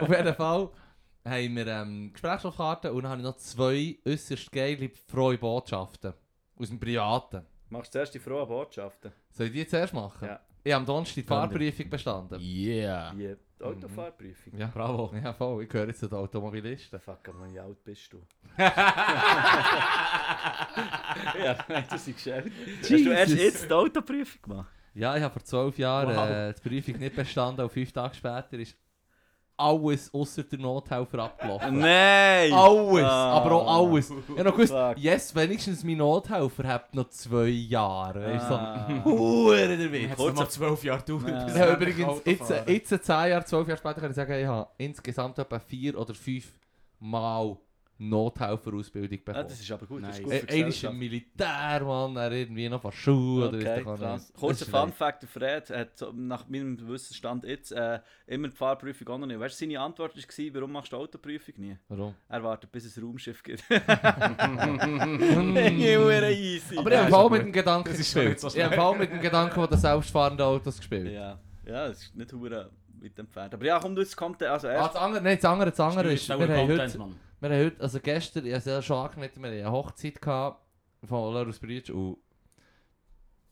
[0.00, 0.68] Auf jeden Fall
[1.24, 6.14] haben wir ähm, Gesprächsaufkarten und dann habe ich noch zwei äußerst geile frohe Botschaften.
[6.56, 7.44] Aus dem Privaten.
[7.68, 9.12] Machst du zuerst die frohen Botschaften?
[9.30, 10.28] Soll ich die zuerst machen?
[10.28, 10.40] Ja.
[10.62, 11.22] Ich habe am Donnerstag die.
[11.22, 12.38] Fahrprüfung bestanden.
[12.40, 13.14] Yeah.
[13.14, 13.34] Die
[13.64, 14.58] Autofahrprüfung.
[14.58, 15.14] Ja, Bravo.
[15.16, 15.62] Ja, voll.
[15.62, 17.00] Ich gehöre jetzt zu den Automobilisten.
[17.00, 18.18] Fuck, aber wie alt bist du?
[18.58, 18.72] ja,
[21.68, 22.50] nein, das ist gescheit.
[22.80, 24.70] Hast du erst jetzt die Autoprüfung gemacht?
[24.94, 26.28] Ja, ich habe vor zwölf Jahren Wow.
[26.28, 28.76] äh, die Prüfung nicht bestanden und fünf Tage später ist
[29.60, 31.78] alles außer der Nothelfer abgelaufen.
[31.78, 32.52] Nein!
[32.52, 33.32] Alles, Ah.
[33.36, 34.10] aber auch alles.
[34.10, 38.40] Ich habe noch gewusst, yes, wenigstens mein Nothelfer hat noch zwei Jahre.
[38.40, 38.88] Ah.
[39.04, 40.10] so, Hure der Witz.
[40.10, 41.28] Hat Kurz noch zwölf Jahre gedauert.
[41.28, 41.46] Ja.
[41.54, 44.68] Ich habe übrigens jetzt, jetzt zehn Jahre, zwölf Jahre später kann ich sagen, ich habe
[44.78, 46.52] insgesamt etwa vier oder fünf
[46.98, 47.56] Mal
[48.00, 49.48] Nothelferausbildung Ah, bekommen.
[49.48, 52.68] das ist aber gut, das ist gut für Einer ist im Militär, Mann, er irgendwie
[52.68, 54.00] noch von Schule oder Okay, ist krass.
[54.28, 54.34] nicht.
[54.34, 59.08] Kurzer Das ist Fun Fact, Fred hat nach meinem Wissensstand jetzt äh, immer die Fahrprüfung
[59.08, 59.38] auch noch nicht.
[59.38, 61.76] Weißt du, seine Antwort war, warum machst du Autoprüfung nie?
[61.88, 62.14] Warum?
[62.28, 63.62] Er wartet, bis es ein Raumschiff gibt.
[66.30, 66.78] Easy.
[66.78, 68.40] Aber ich habe ist auch mit dem Gedanken Das ist gespielt.
[68.40, 71.12] so ich habe auch mit dem Gedanken von den selbstfahrenden Autos gespielt.
[71.12, 72.70] Ja, ja, es ist nicht hure
[73.02, 73.54] weit entfernt.
[73.54, 74.94] Aber ja, komm, du jetzt kommt also Ah, erst.
[74.94, 77.16] das andere, nein, das andere, das andere ist, wir haben, Content, heute, Mann.
[77.40, 80.20] wir haben heute, also gestern, ich habe es ja schon angeschnitten, wir haben eine Hochzeit
[80.20, 80.60] gehabt
[81.04, 82.18] von Larus Bridge und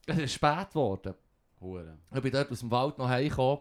[0.07, 1.15] es ist spät geworden.
[1.61, 1.99] Hure.
[2.15, 3.59] Ich bin dort aus dem Wald noch heimgekommen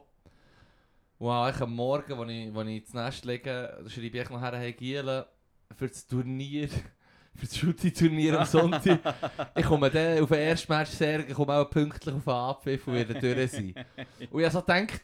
[1.19, 4.73] und habe am Morgen, als ich, als ich ins Nest liege, schreibe ich nachher hey
[4.73, 5.25] Gielen
[5.75, 6.69] für das Turnier,
[7.35, 8.99] für das Shooting-Turnier am Sonntag.
[9.55, 12.87] ich komme dann auf den ersten Match sehr, ich komme auch pünktlich auf den Abpfiff
[12.87, 13.73] und werde durch sein.
[14.29, 15.01] Und ich habe so gedacht,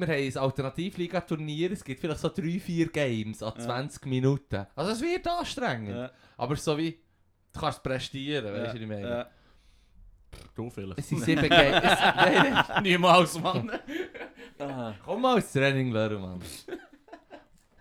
[0.00, 3.64] wir haben ein Alternativliga-Turnier, es gibt vielleicht so 3-4 Games an Ja.
[3.64, 4.66] 20 Minuten.
[4.74, 5.90] Also es wird anstrengend.
[5.96, 6.98] Ja, Aber so wie,
[7.52, 9.08] du kannst prestieren, weißt du, was ich meine?
[9.08, 9.30] ja.
[10.54, 10.98] Du vielleicht.
[11.00, 11.82] Es sind sieben Games.
[11.82, 12.64] Nein.
[12.84, 13.68] Niemals, Mann.
[15.04, 16.40] Komm mal ins Training lernen, Mann.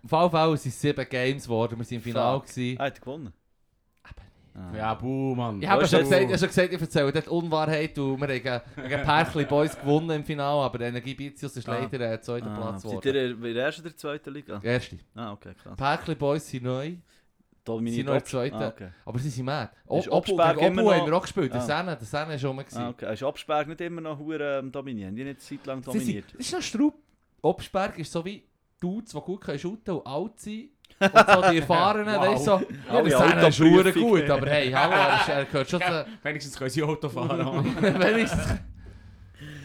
[0.03, 2.41] Auf jeden Fall sind es sieben Games geworden, wir waren im Finale.
[2.79, 3.33] Ah, hat er gewonnen?
[4.59, 4.75] Ah.
[4.77, 5.61] Ja, buh, Mann.
[5.61, 8.61] Ich habe schon gesagt, ich habe schon gesagt, ich erzähle dort Unwahrheit und wir haben
[8.89, 11.77] gegen Perkli Boys gewonnen im Finale, aber Energie Bizius ist Ah.
[11.79, 13.15] leider der zweite Ah, Platz Seid geworden.
[13.15, 14.59] ihr in der ersten oder zweiten Liga?
[14.61, 14.97] Erste.
[15.15, 15.77] Ah, okay, krass.
[15.77, 16.93] Perkli Boys sind neu,
[17.65, 18.87] Dominiert sind noch in der Ob- zweiten, Ah, okay.
[19.05, 19.69] aber sie sind mad.
[19.71, 21.83] Ist Ob- Obu Obsberg gegen immer Obu noch- haben wir auch gespielt, der Ah.
[21.95, 22.65] Der Senne ist schon mal.
[22.73, 23.13] Ah, okay.
[23.13, 25.15] Ist Obsberg nicht immer noch hure ähm, dominieren?
[25.15, 26.25] Die nicht seit lang dominiert.
[26.33, 26.95] das ist noch Straub.
[27.41, 28.43] Obsberg ist so wie
[28.81, 30.69] Dudes, die gut können shooten und alt sind.
[30.99, 32.27] Und so die Erfahrenen, Wow.
[32.27, 32.51] weißt so.
[32.51, 34.01] Ja, Alle der Senne ist Autoprüfung.
[34.09, 34.93] gut, aber hey, hallo,
[35.27, 36.05] er, gehört schon zu...
[36.23, 37.65] Wenigstens können sie Auto fahren.
[37.81, 38.47] Wenigstens.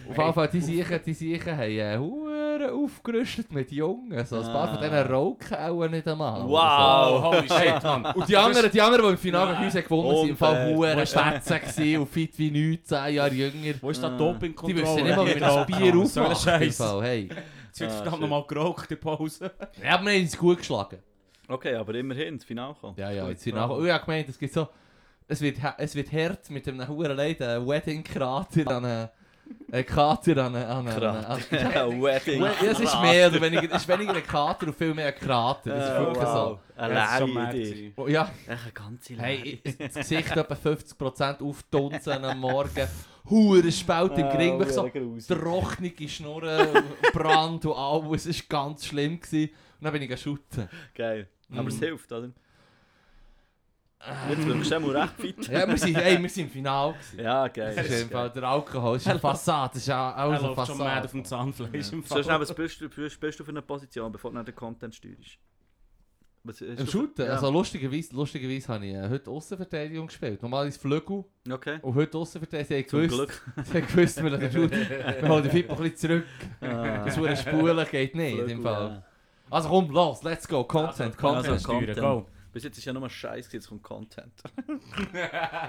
[0.07, 4.23] Auf jeden Fall, die Siechen, die Siechen haben äh, hure aufgerüstet mit Jungen.
[4.25, 6.47] So ein paar von diesen rauchen auch nicht einmal.
[6.47, 7.23] Wow.
[7.23, 8.05] holy shit, Mann.
[8.13, 10.69] Und die anderen, die anderen, die im Finale mit uns gewonnen haben, sind im Fall
[10.71, 10.95] Unfair.
[10.95, 13.73] hure Schwätze gewesen und fit wie 19 Jahre jünger.
[13.81, 14.09] Wo ist da.
[14.15, 14.75] Dopingkontrolle?
[14.75, 16.43] Die wissen nicht mal, wie man das Bier So ein aufmacht.
[16.43, 16.83] Scheiß.
[17.01, 17.29] Hey.
[17.67, 19.51] Jetzt wird Ah, verdammt nochmal geraucht in Pause.
[19.83, 20.99] Ja, aber wir haben uns gut geschlagen.
[21.47, 22.95] Okay, aber immerhin ins Finale kommen.
[22.97, 23.75] Ja, ja, jetzt sind nachher.
[23.75, 24.67] Und ich habe gemeint, es gibt so.
[25.27, 29.09] Es wird, es wird hart mit einem huren Leiden, Wedding-Krater an einem.
[29.71, 30.87] Ein Kater an einem.
[31.51, 32.41] Ja, Wedding.
[32.41, 35.15] ja, es ist mehr oder weniger, es ist weniger ein Kater und viel mehr ein
[35.15, 35.69] Krater.
[35.69, 36.59] Das ist wirklich wow.
[36.77, 38.03] Eine Das leere so.
[38.03, 42.87] Oh, ja, eine ganze hey, das Gesicht etwa 50% auftunzen am Morgen.
[43.29, 48.25] Hure Spalt im Gring, wirklich so trockene Schnurren, Brand und alles.
[48.25, 49.19] Es war ganz schlimm.
[49.19, 49.49] Gewesen.
[49.79, 50.69] Und dann bin ich shooten.
[50.93, 51.27] Geil.
[51.51, 51.67] Aber Mm.
[51.67, 52.31] es hilft, oder?
[54.29, 55.47] Jetzt wirkst du mal recht fit.
[55.47, 56.93] Ja, wir sind, hey, wir sind im Finale.
[56.93, 57.19] Gewesen.
[57.19, 57.73] Ja, geil.
[57.75, 60.67] Das ist im Fall der Alkohol, ist eine Fassade, das ist ja alles eine läuft
[60.67, 61.05] schon Fassade.
[61.05, 62.23] auf dem Zahnfleisch im So Fall.
[62.23, 65.39] schnell, was bist du, bist, du für eine Position, bevor du nach den Content steuerst?
[66.47, 67.31] Was hast Im du- Shooten, Ja.
[67.33, 70.41] also lustigerweise, lustigerweise habe ich äh, heute Außenverteidigung gespielt.
[70.43, 71.79] Normalerweise Flügel Okay.
[71.81, 72.77] und heute Außenverteidigung.
[72.77, 73.43] Sie Zum haben Glück.
[73.55, 76.25] gewusst, sie haben gewusst, wir, lassen den Shooter- wir holen den Fippo ein bisschen zurück.
[76.61, 77.03] Ah.
[77.05, 78.89] Das wurde Spulen geht nicht, in dem Fall.
[78.89, 79.03] ja.
[79.49, 80.63] Also komm, los, let's go.
[80.63, 81.47] Content, Content.
[81.49, 81.99] Also, steuern, Content.
[81.99, 82.25] go.
[82.53, 84.31] Bis jetzt ist ja nur Scheiß, jetzt kommt Content.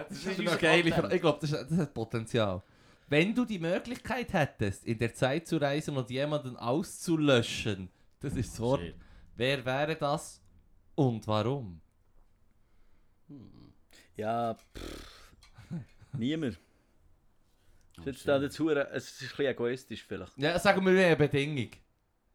[0.08, 1.14] Das ist eine geile Frage.
[1.16, 2.62] Ich glaube, das, ist- das hat Potenzial.
[3.08, 7.88] Wenn du die Möglichkeit hättest, in der Zeit zu reisen und jemanden auszulöschen,
[8.20, 8.82] das ist das Wort.
[9.36, 10.40] Wer wäre das
[10.96, 11.80] und warum?
[14.16, 15.32] Ja, pff.
[16.12, 16.58] Niemand.
[17.98, 20.36] Oh, Jetzt hure- es ist ein bisschen egoistisch vielleicht.
[20.36, 21.70] Ja, sagen wir eine Bedingung.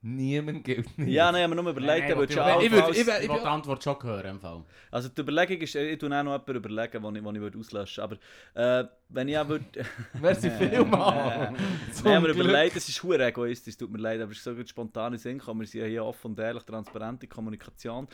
[0.02, 1.12] Niemand gilt nicht.
[1.14, 3.22] Ja, nein, aber nur überlegt, Nein, er würde schon nein, ich würd- allenfalls- ich würd-
[3.22, 4.64] Ich will die Antwort schon hören im Fall.
[4.90, 7.60] Also die Überlegung ist, ich tue auch noch jemanden überlegen, den ich, den ich würde
[7.60, 8.20] auslöschen würde.
[8.56, 9.66] Aber äh, wenn ich auch würde...
[10.20, 11.60] Merci vielmals.
[11.94, 14.56] Zum Nein, aber überlegt, es ist hure egoistisch, tut mir leid, aber es ist so
[14.56, 15.38] gut spontan in Sinn.
[15.40, 18.08] Wir sind ja hier offen und ehrlich, transparente Kommunikation.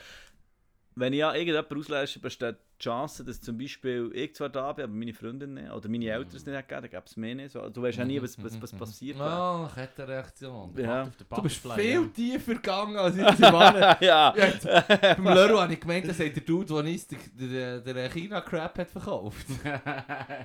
[0.99, 4.85] Wenn ich ja irgendjemanden auslösche, besteht die Chance, dass zum Beispiel ich zwar da bin,
[4.85, 7.51] aber meine Freundin nicht, oder meine Eltern es nicht hätten, dann gäbe es mehr nicht.
[7.51, 7.69] So.
[7.69, 9.19] Du weißt ja nie, was, was, was passiert.
[9.19, 9.29] wäre.
[9.29, 10.73] Ah, Kettenreaktion.
[10.75, 11.03] Ja.
[11.03, 13.95] Auf den Du bist viel tiefer gegangen als ich sie Mann.
[13.99, 14.33] ja.
[14.35, 18.89] Jetzt, beim Leroy habe ich gemeint, das hat der Dude, der uns den, China-Crap hat
[18.89, 19.45] verkauft.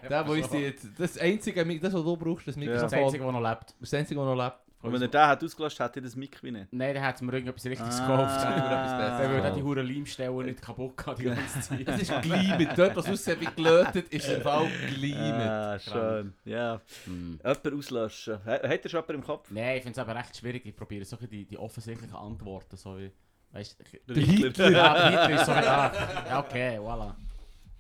[0.09, 2.85] Der, wo uns die, das einzige, das, was du brauchst, das Mikrofon.
[2.85, 3.75] ist das Einzige, das noch lebt.
[3.81, 4.72] Das einzige, was noch lebt.
[4.83, 6.73] Und wenn er den hat ausgelöscht, hätte ich das Mic wie nicht.
[6.73, 8.07] Nein, dann hat mir irgendetwas richtiges Ah.
[8.07, 8.45] gekauft.
[8.45, 11.89] Dann würde etwas Besseres Dann würde die hure Leimstellen nicht kaputt gehen die ganze Zeit.
[11.89, 12.69] Es ist gleimet.
[12.77, 15.49] Dort, was aussieht wie gelötet, ist im Fall gleimet.
[15.49, 16.35] Ah, schön.
[16.45, 16.81] Ja.
[17.05, 17.39] Hm.
[17.45, 18.45] Jemanden auslöschen.
[18.45, 19.51] Hat hat er schon jemanden im Kopf?
[19.51, 20.67] Nein, ich finde es aber recht schwierig.
[20.67, 22.77] Ich probiere so die, die offensichtlichen Antworten.
[22.77, 23.13] So wie,
[23.53, 23.79] weißt
[24.09, 24.71] du, Der Hitler.
[24.71, 25.93] ja, Hitler ist so wie, ah,
[26.29, 27.13] ja, okay, voilà.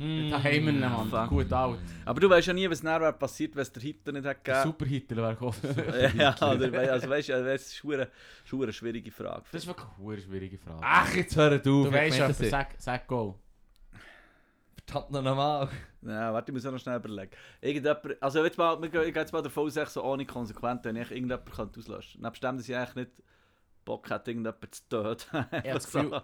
[0.03, 0.31] Mm.
[0.31, 1.09] Da haben wir ihn, Mann.
[1.09, 1.29] Fuck.
[1.29, 1.79] Gut alt.
[2.05, 4.55] Aber du weißt ja nie, was nachher passiert, wenn es der Hitler nicht hat Der
[4.55, 4.73] gegeben.
[4.73, 6.13] Super Hitler wäre gekommen.
[6.19, 8.09] Ja, oder, also weißt du, das ist eine,
[8.45, 9.45] schon eine schwierige Frage.
[9.53, 10.81] Das ist wirklich eine schwierige Frage.
[10.83, 11.63] Ach, jetzt hör auf.
[11.63, 13.39] du weißt ja, sag, sag go.
[14.85, 15.69] Verdammt noch einmal.
[16.03, 17.31] Ja, warte, ich muss auch noch schnell überlegen.
[17.61, 21.11] Irgendjemand, also jetzt mal, ich gehe jetzt mal davon aus, so ohne Konsequenz, wenn ich
[21.11, 22.27] irgendjemanden könnte auslöschen könnte.
[22.27, 23.11] Nebst dem, dass ich eigentlich nicht
[23.85, 25.47] Bock hätte, irgendjemanden zu töten.
[25.51, 26.23] Ich habe das Gefühl,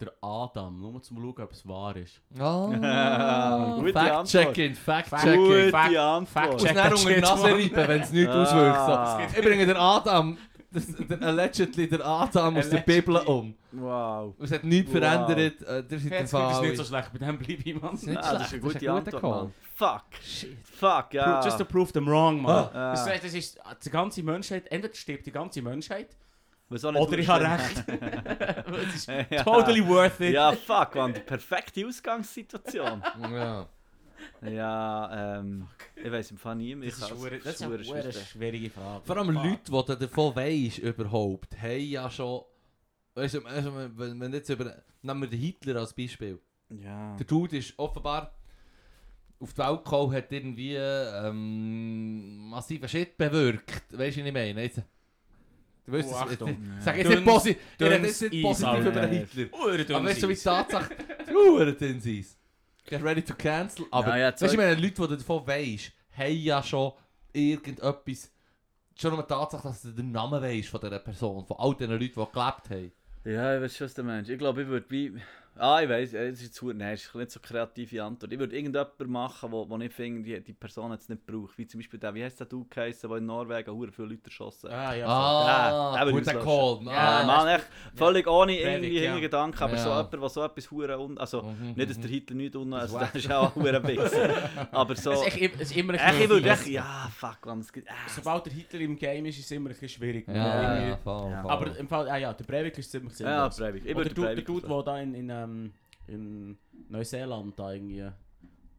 [0.00, 2.20] der Adam, nur mal zum Schauen, ob es wahr ist.
[2.38, 6.26] Ah, Gute Fact-checking, Gute Fact-checking.
[6.26, 6.68] Fact- unter
[7.14, 7.52] die Nase Mann.
[7.52, 8.42] reiben, wenn es nichts Ah.
[8.42, 9.32] auswirkt.
[9.34, 9.38] So.
[9.40, 10.38] Ich bringe den Adam,
[10.72, 12.78] das, der, allegedly der Adam aus der.
[12.80, 13.54] Bibel um.
[13.72, 14.34] Wow.
[14.40, 14.98] Es hat nichts Wow.
[15.00, 15.62] verändert.
[15.62, 17.94] Äh, der ist Jetzt ist nicht so schlecht, bei dem bleibe ich, Mann.
[17.94, 19.22] ist nicht Ah, das ist schlecht, eine das ist gute ein Antwort.
[19.22, 19.52] Mann.
[19.74, 20.02] Fuck.
[20.22, 20.56] Shit.
[20.64, 21.42] Fuck, ja.
[21.44, 22.68] Just to prove them wrong, man.
[22.74, 22.90] Ah.
[22.92, 26.16] Das, das ist die ganze Menschheit, entweder stirbt die ganze Menschheit,
[26.70, 27.84] Was auch nicht oder ich habe recht.
[28.88, 29.42] Es ist ja.
[29.42, 30.34] totally worth it.
[30.34, 31.12] Ja, fuck, man.
[31.12, 33.02] Perfekte Ausgangssituation.
[33.32, 33.68] Ja.
[34.42, 35.66] ja, ähm.
[35.96, 36.90] Ich weiß im Fall nie mehr.
[36.90, 38.28] Das ist, das ist eine hure hure schwierig.
[38.28, 39.04] schwierige Frage.
[39.04, 42.42] Vor allem Leute, die du davon weisst, überhaupt, haben ja schon.
[43.14, 44.82] Weißt du, also, wenn, wenn jetzt über.
[45.02, 46.38] Nehmen wir den Hitler als Beispiel.
[46.68, 47.16] Ja.
[47.16, 48.32] Der Dude ist offenbar
[49.40, 53.84] auf die Welt gekommen, hat irgendwie ähm, massiven Shit bewirkt.
[53.90, 54.62] Weißt du, was ich meine?
[54.62, 54.82] Jetzt,
[55.90, 56.56] du weißt, Oh, es- Achtung.
[56.78, 59.10] ich sage jetzt nicht positiv, ich rede dünnes jetzt nicht Eis, positiv über den.
[59.10, 59.96] Hitler.
[59.96, 60.40] Aber weißt du, wie die.
[60.40, 60.90] Tatsache,
[61.32, 62.26] Hure dünn sein.
[62.86, 63.86] Get ready to cancel.
[63.90, 66.92] Aber Ja, ja, weißt du, ich meine, Leute, die du davon weisst, haben ja schon
[67.32, 68.30] irgendetwas.
[69.00, 71.90] Schon nur die Tatsache, dass du den Namen weisst von dieser Person, von all den
[71.90, 72.92] Leuten, die gelebt haben.
[73.24, 74.30] Ja, ich weiß schon, was du meinst.
[74.30, 75.14] Ich glaube, ich würde wie.
[75.62, 76.72] Ah, ich weiß, es ist zu.
[76.72, 78.32] Nein, es ist nicht so eine kreative Antwort.
[78.32, 81.56] Ich würde irgendjemanden machen, wo, wo ich finde, die, die Person hat es nicht gebraucht.
[81.58, 84.22] Wie zum Beispiel der, wie heißt der Dude geheißen, der in Norwegen hure viele Leute
[84.24, 84.76] erschossen hat.
[84.78, 85.06] Ah, ja.
[85.06, 86.80] Ah, Ja, der gut, würde der ich Call.
[86.86, 89.02] Ja, Ah, Mann, echt völlig ohne Breivik, irgendwie ja.
[89.02, 89.78] Hintergedanken, aber Ja.
[89.82, 91.18] so jemand, der so etwas hure un...
[91.18, 92.02] Also, Mhm, nicht, dass mhm.
[92.02, 92.70] der Hitler nicht un...
[92.70, 94.34] Das Also, ist das ist auch hure Wichser.
[94.72, 95.10] Aber so...
[95.12, 96.66] Es ist, echt, es ist immer ein Echt, ich bisschen würde echt...
[96.68, 97.60] Ja, fuck, man.
[97.60, 97.90] Es gibt...
[97.90, 100.26] Ah, Sobald der Hitler im Game ist, ist es immer ein bisschen schwierig.
[100.28, 101.42] Ja, ja, ja, voll, Ja.
[101.42, 101.50] voll.
[101.50, 103.56] Aber im Fall, ah ja, der Breivik ist ziemlich ja, sinnlos.
[103.58, 103.84] Breivik.
[103.86, 105.72] Ich würde der Dude, der Breivik Dude, der da in, in, ähm,
[106.06, 108.08] in Neuseeland da irgendwie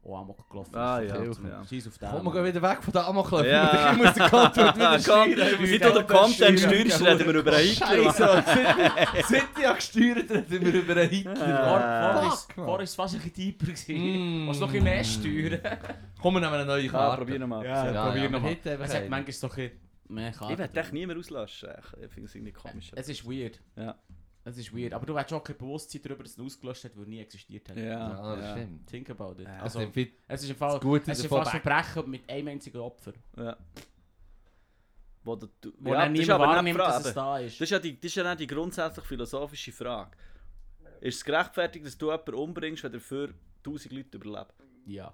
[0.04, 0.76] auch Amok gelaufen.
[0.76, 1.64] Ah, ja, ja.
[1.64, 2.10] Scheiß auf den.
[2.10, 3.48] Komm, wir gehen wieder weg von der Amokläufer.
[3.48, 3.92] Ja.
[3.92, 5.30] Ich muss den Content wieder steuern.
[5.60, 7.88] Wie du den Content steuerst, reden wir über einen Hitler.
[7.88, 11.36] Scheiße, seit- seit ich gesteuert reden wir über einen Hitler.
[11.36, 12.66] Vor, vor, ist, Fuck, man.
[12.66, 14.46] vor ist es fast ein bisschen tiefer gewesen.
[14.46, 14.48] Mm.
[14.50, 15.78] Was noch ein bisschen mehr steuern.
[16.20, 17.18] Komm, wir nehmen eine neue Ja, Karte.
[17.18, 17.64] probieren wir mal.
[17.66, 18.56] Ja, Ja, ja, probier ja, noch wir mal.
[18.90, 19.10] hat einen.
[19.12, 19.72] manchmal so ein bisschen
[20.10, 20.58] mehr Ich Karten.
[20.58, 21.70] werde echt niemand auslöschen.
[22.04, 22.92] Ich finde es irgendwie komisch.
[22.96, 23.60] Es ist weird.
[23.76, 23.96] Ja.
[24.44, 24.94] Es ist weird.
[24.94, 27.78] Aber du hast auch kein Bewusstsein darüber, dass es ausgelöscht hat, weil nie existiert hat.
[27.78, 28.52] Ja, Ja, das ja.
[28.58, 28.88] stimmt.
[28.88, 29.48] Think about it.
[29.48, 29.60] Ja.
[29.62, 30.80] Also, Also, das es ist im Fall...
[31.06, 31.52] Es ist fast.
[31.52, 33.14] Verbrechen mit einem einzigen Opfer.
[33.38, 33.56] Ja.
[35.24, 37.54] Wo du, du, Wo ja, dann das ist niemand wahrnimmt, dass es da ist.
[37.56, 40.18] Das ist ja die, das ist ja die grundsätzlich philosophische Frage.
[41.02, 44.50] Ist es gerechtfertigt, dass du jemanden umbringst, wenn dafür 1000 Leute überleben?
[44.88, 45.14] Ja.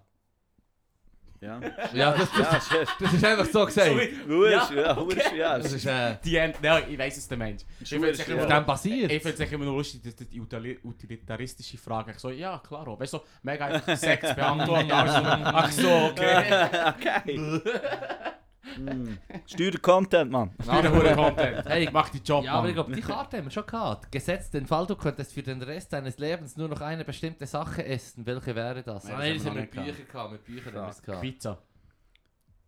[1.40, 1.60] Ja.
[1.94, 2.92] Ja, das, ja, das, das ist...
[3.00, 3.92] das ist einfach so gesagt.
[4.28, 5.16] Wurscht, ja, okay.
[5.16, 5.58] wurscht, ja.
[5.58, 7.62] Das ist, äh, Die End, nein, ich weiß es der Mensch.
[7.80, 8.36] Ich finde es Ja.
[8.36, 9.12] auf dem basiert.
[9.12, 12.88] ich finde es immer noch lustig, dass die utili- utilitaristische Frage ich so, ja klar,
[13.00, 16.66] weißt du, so, mega einfach Sex beantworten, also, ach so, okay.
[16.88, 17.62] okay.
[18.78, 19.18] Mm.
[19.45, 20.51] Steuer Content, Mann.
[20.68, 21.65] Hoher Content.
[21.65, 22.86] Hey, Mach die Job, Ja, aber ich Mann.
[22.86, 24.11] glaube, die Karte haben wir schon gehabt.
[24.11, 27.86] Gesetzt den Fall, du könntest für den Rest deines Lebens nur noch eine bestimmte Sache
[27.86, 28.26] essen.
[28.26, 29.05] Welche wäre das?
[29.05, 30.32] Nein, Ah, das nein, haben das wir haben wir mit Büchern gehabt.
[30.32, 31.22] Mit Büchern haben wir es gehabt.
[31.22, 31.57] Pizza.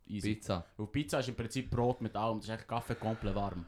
[0.06, 0.34] Easy.
[0.34, 0.64] Pizza.
[0.76, 2.38] Weil Pizza ist im Prinzip Brot mit allem.
[2.38, 3.66] Das ist echt Kaffee komplett warm.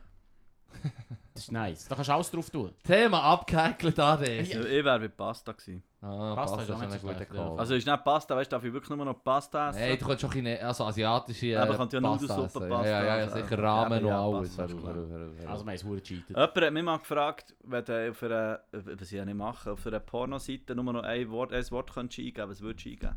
[1.35, 1.87] Das ist nice.
[1.87, 2.72] Da kannst du alles drauf tun.
[2.83, 4.49] Thema abgehackelt ADS.
[4.51, 5.83] Ich wäre bei Pasta gewesen.
[6.05, 7.47] Ah, Pasta Pasta ist auch nicht so gute schlecht, Call.
[7.47, 7.55] ja.
[7.55, 9.79] Also ist nicht Pasta, weißt du, darf ich wirklich nur noch Pasta essen?
[9.79, 12.69] Hey, du kannst schon Chine also asiatische äh, Aber kannst ja Pasta Nudelsuppe, essen.
[12.71, 14.57] Pasta Ja, ja, ja, sicher Ja, Ramen aber und ja, alles.
[14.57, 14.95] Pasta ist klar.
[14.97, 16.29] Also, wir haben es hure gecheatet.
[16.31, 19.87] Jemand hat mich mal gefragt, wenn du auf einer, was ich ja nicht mache, auf
[19.87, 23.17] einer Pornoseite nur noch ein Wort, ein Wort könntest eingeben, was würdest du eingeben?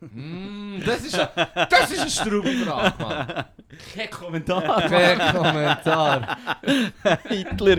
[0.00, 3.44] Mm, das ist eine, das ist eine Mann.
[3.94, 4.80] Kein Kommentar.
[4.88, 6.36] Kein Kommentar.
[7.28, 7.78] Hitler!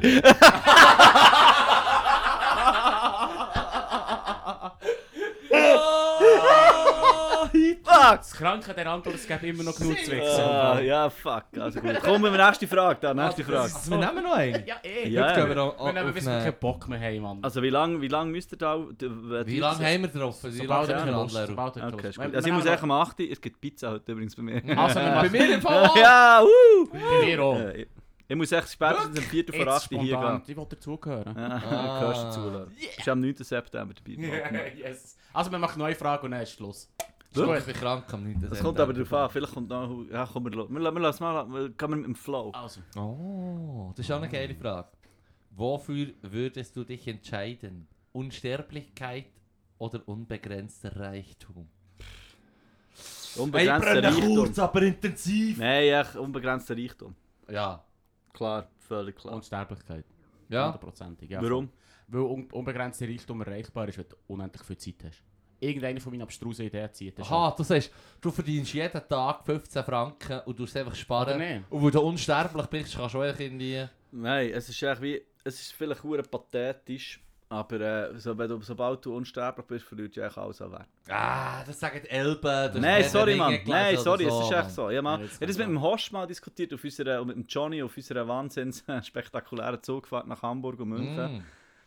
[8.09, 8.17] Fuck!
[8.17, 10.41] Das Kranke an der Antwort, es gibt immer noch genug zu wichsen.
[10.41, 11.43] Ah, ja, fuck.
[11.59, 11.99] Also gut.
[12.01, 13.59] Kommen wir nächste Frage, da, nächste Frage.
[13.61, 14.65] Also, wir nehmen noch einen.
[14.65, 15.09] Ja, eh.
[15.09, 17.39] Ja, wir Wir nehmen, bis wir eine- keinen Bock mehr haben, Mann.
[17.41, 18.77] Also wie lange wie lang müsst ihr da...
[18.79, 20.43] Wie lange haben wir drauf?
[20.43, 21.39] Wie lange er haben wir
[21.81, 22.35] er Okay, ist gut.
[22.35, 23.19] Also ich muss echt am 8.
[23.21, 24.61] Es gibt Pizza heute übrigens bei mir.
[24.77, 25.95] Also, Bei mir im Fall auch.
[25.97, 26.87] ja, wuh!
[26.91, 27.59] bei mir auch.
[28.25, 29.45] Ich muss echt spätestens am 4.
[29.47, 29.89] vor Jetzt 8.
[29.89, 30.41] hier gehen.
[30.47, 31.35] Ich will dazugehören.
[31.37, 31.99] Ja, Ah.
[31.99, 32.71] du gehörst dazu, Leute.
[32.71, 33.35] Du bist am 9.
[33.37, 34.73] September dabei.
[34.77, 35.17] yes.
[35.33, 36.89] Also, wir machen neue Frage und dann ist Schluss.
[37.33, 38.47] Ist Ich bin krank am 9.
[38.49, 40.05] Das kommt aber darauf an, vielleicht kommt noch...
[40.11, 41.47] Ja, komm, wir, wir, wir lassen mal...
[41.49, 42.51] Wir, gehen wir mit dem Flow.
[42.51, 44.89] Also, Oh, das ist auch eine geile Frage.
[45.51, 47.87] Wofür würdest du dich entscheiden?
[48.11, 49.25] Unsterblichkeit
[49.77, 51.67] oder unbegrenzter Reichtum?
[53.35, 54.53] Unbegrenzter Reichtum.
[54.57, 55.57] aber intensiv.
[55.57, 57.15] Nein, echt unbegrenzter Reichtum.
[57.49, 57.83] Ja.
[58.31, 59.35] Klar, völlig klar.
[59.35, 60.05] Unsterblichkeit.
[60.49, 60.65] Ja.
[60.65, 61.29] Hundertprozentig.
[61.29, 61.69] Ja, Warum?
[62.07, 65.23] Weil un unbegrenzter Reichtum erreichbar ist, wenn du unendlich viel Zeit hast.
[65.63, 67.91] Irgendeine von meinen abstrusen Ideen zieht Aha, du sagst,
[68.21, 71.63] du verdienst jeden Tag 15 Franken und du es einfach sparen.
[71.69, 73.85] Und weil du unsterblich bist, kannst du auch irgendwie...
[74.11, 75.21] Nein, es ist echt wie...
[75.45, 80.15] Es ist vielleicht hure pathetisch, aber äh, so, wenn du, sobald du unsterblich bist, verlierst
[80.15, 80.87] du echt alles an Wert.
[81.09, 82.81] Ah, das sagen die Elben.
[82.81, 83.59] Nein, sorry, Mann.
[83.65, 84.81] Nein, sorry, oder es ist so, echt so.
[84.83, 87.19] Ich habe Ja, mal- jetzt ich habe das mit dem Host mal diskutiert, auf unserer,
[87.21, 91.37] und mit dem Johnny auf unserer wahnsinns spektakulären Zugfahrt nach Hamburg und München.
[91.39, 91.43] Mm.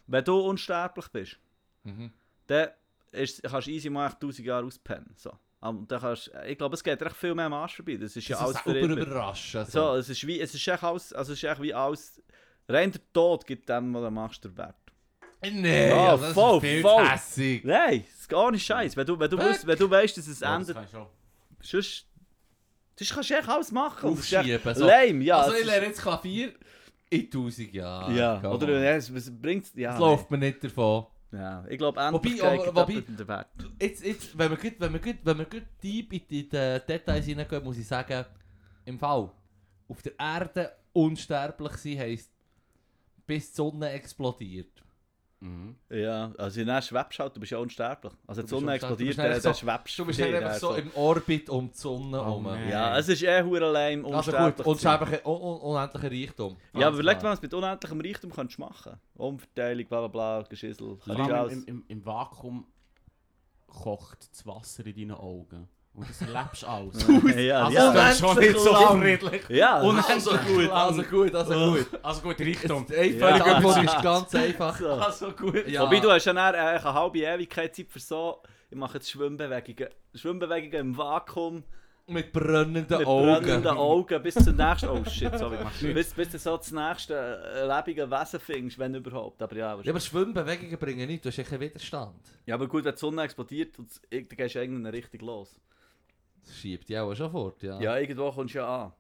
[0.07, 1.39] Wenn du unsterblich bist,
[1.85, 2.13] Mhm.
[2.49, 2.69] dann
[3.13, 5.13] ist, kannst du easy mal echt 1000 Jahre auspennen.
[5.17, 5.33] So.
[5.61, 7.97] Und dann kannst, ich glaube, es geht echt viel mehr am Arsch vorbei.
[7.97, 9.71] Das ist ja Das alles ist super überraschend.
[9.71, 12.23] So, es ist wie, es ist echt alles, also es ist echt wie alles,
[12.69, 14.75] rein der Tod gibt dem, was du machst, der Wert.
[15.43, 17.09] Nee, Ja, also das voll, ist viel voll.
[17.09, 17.65] hässig.
[17.65, 18.97] Nein, es ist gar nicht scheiße.
[18.97, 21.07] Wenn du, wenn du, weißt, wenn du weißt, dass es Ja, das endet, schon.
[21.63, 22.07] sonst,
[22.99, 24.13] sonst kannst du echt alles machen.
[24.13, 24.75] Es Aufschieben.
[24.75, 24.87] So.
[24.87, 25.39] Lame, ja.
[25.39, 26.53] also es ich lerne jetzt Klavier
[27.11, 28.17] in 1000 Jahren.
[28.17, 29.91] ja, oder es, es bringt, ja.
[29.93, 31.07] Das läuft mir nicht davon.
[31.33, 33.49] Ja, ich glaube, Wobei, Endlichkeit aber- gibt wobei- den Wert.
[33.81, 36.49] Jetzt, jetzt, wenn wir gut, wenn wir gut, wenn wir gut deep in die, in
[36.51, 38.25] die Details hineingehen, muss ich sagen,
[38.85, 39.31] im Fall,
[39.89, 42.31] auf der Erde unsterblich sein heisst,
[43.27, 44.83] bis die Sonne explodiert.
[45.41, 45.77] Mhm.
[45.91, 48.13] Ja, also dann schwebst du halt, du bist ja unsterblich.
[48.27, 48.83] Also die Du Sonne unsterblich.
[49.11, 50.75] explodiert, Du dann, einfach schwebst Du bist dann einfach so so.
[50.77, 52.47] im Orbit um die Sonne herum.
[52.71, 54.47] Ja, es ist eh hure lame, also unsterblich.
[54.47, 54.73] gut, zu sein.
[55.01, 56.57] unsterbliche, un un unendlicher Reichtum.
[56.73, 60.43] Ja, aber überleg mal, was du mit unendlichem Reichtum kannst machen Umverteilung, bla bla bla,
[60.49, 60.97] Geschissel.
[61.05, 61.13] Du
[61.49, 62.67] im, im, Im Vakuum
[63.67, 65.69] kocht das Wasser in deinen Augen.
[65.97, 67.07] Und das erlebst du alles.
[67.37, 67.93] Ja, Also, ja.
[67.95, 69.01] das ist schon nicht so lang.
[69.01, 69.49] friedlich.
[69.49, 70.71] Ja, Unendlich gut.
[70.71, 71.87] Also gut, also gut.
[72.03, 73.61] Also gut, Ja.
[73.61, 73.97] völlig ja.
[73.97, 74.77] ist ganz einfach.
[74.79, 74.89] so.
[74.91, 75.67] Also gut.
[75.67, 75.83] Ja.
[75.83, 79.89] Wobei du hast ja eine halbe Ewigkeit Zeit für so, ich mache jetzt Schwimmbewegungen.
[80.15, 81.63] Schwimmbewegungen im Vakuum,
[82.09, 83.43] Mit brennenden mit Augen.
[83.43, 85.57] brennenden Augen, bis zum nächsten, oh shit, sorry.
[85.95, 89.41] Bis, bis du so das nächste lebende Wesen findest, wenn überhaupt.
[89.43, 92.15] Aber ja, Ja, aber Schwimmbewegungen bringen nichts, du hast ja keinen Widerstand.
[92.45, 95.59] ja, aber gut, wenn die Sonne explodiert, und dann gehst du irgendeine Richtung los.
[96.53, 97.81] Schiebt die auch schon fort, ja.
[97.81, 98.93] Ja, irgendwo kommst du ja an.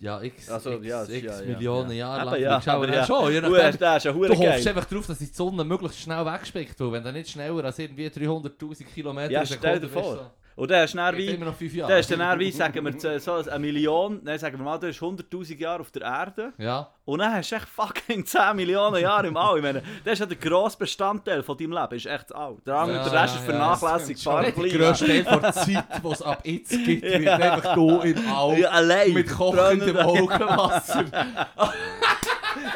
[0.00, 1.96] Ja, x, Also, x, ja, es ist x ja, ja, Millionen ja.
[1.96, 2.62] Jahre Eben, lang.
[2.64, 3.06] ja, aber ja ja.
[3.06, 4.68] schon, je Du nachdem, ist ja hoffst geil.
[4.68, 8.06] einfach darauf, dass die Sonne möglichst schnell wegspickt, weil wenn du nicht schneller als irgendwie
[8.08, 10.32] 300'000 Kilometer Ja, stell dir vor.
[10.56, 11.26] Und dann hast du dann wie...
[11.30, 11.90] immer noch 5 Jahre.
[11.90, 14.86] Dann hast du dann wie, sagen wir, so- eine Million, nein, sagen wir mal, du
[14.86, 16.52] hast 100'000 Jahre auf der Erde.
[16.58, 16.88] Ja.
[17.04, 19.56] Und dann hast du echt fucking 10 Millionen Jahre im All.
[19.56, 22.64] Ich meine, das ist ja der grosse Bestandteil von deinem Leben, ist echt alt.
[22.66, 23.52] Der, andere, Ja, der Rest ja, ist ja.
[23.52, 27.34] vernachlässigt, Das Der fahr grösste Teil der Zeit, die es ab jetzt gibt, wird Ja.
[27.36, 29.12] einfach hier im All Ja, allein.
[29.12, 31.04] mit kochendem Augenwasser.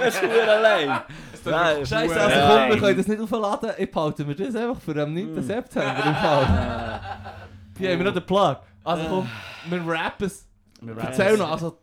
[0.00, 1.00] Das ist nur allein.
[1.44, 2.00] Scheiße, ja.
[2.26, 3.70] also komm, wir können das nicht aufladen.
[3.78, 5.42] Ich behalte mir das einfach für am 9.
[5.42, 7.00] September im Fall.
[7.78, 8.56] Hier haben wir noch den Plug.
[8.84, 9.30] Also komm,
[9.68, 10.48] wir rappen es.
[10.80, 11.78] Wir Erzähl noch, also.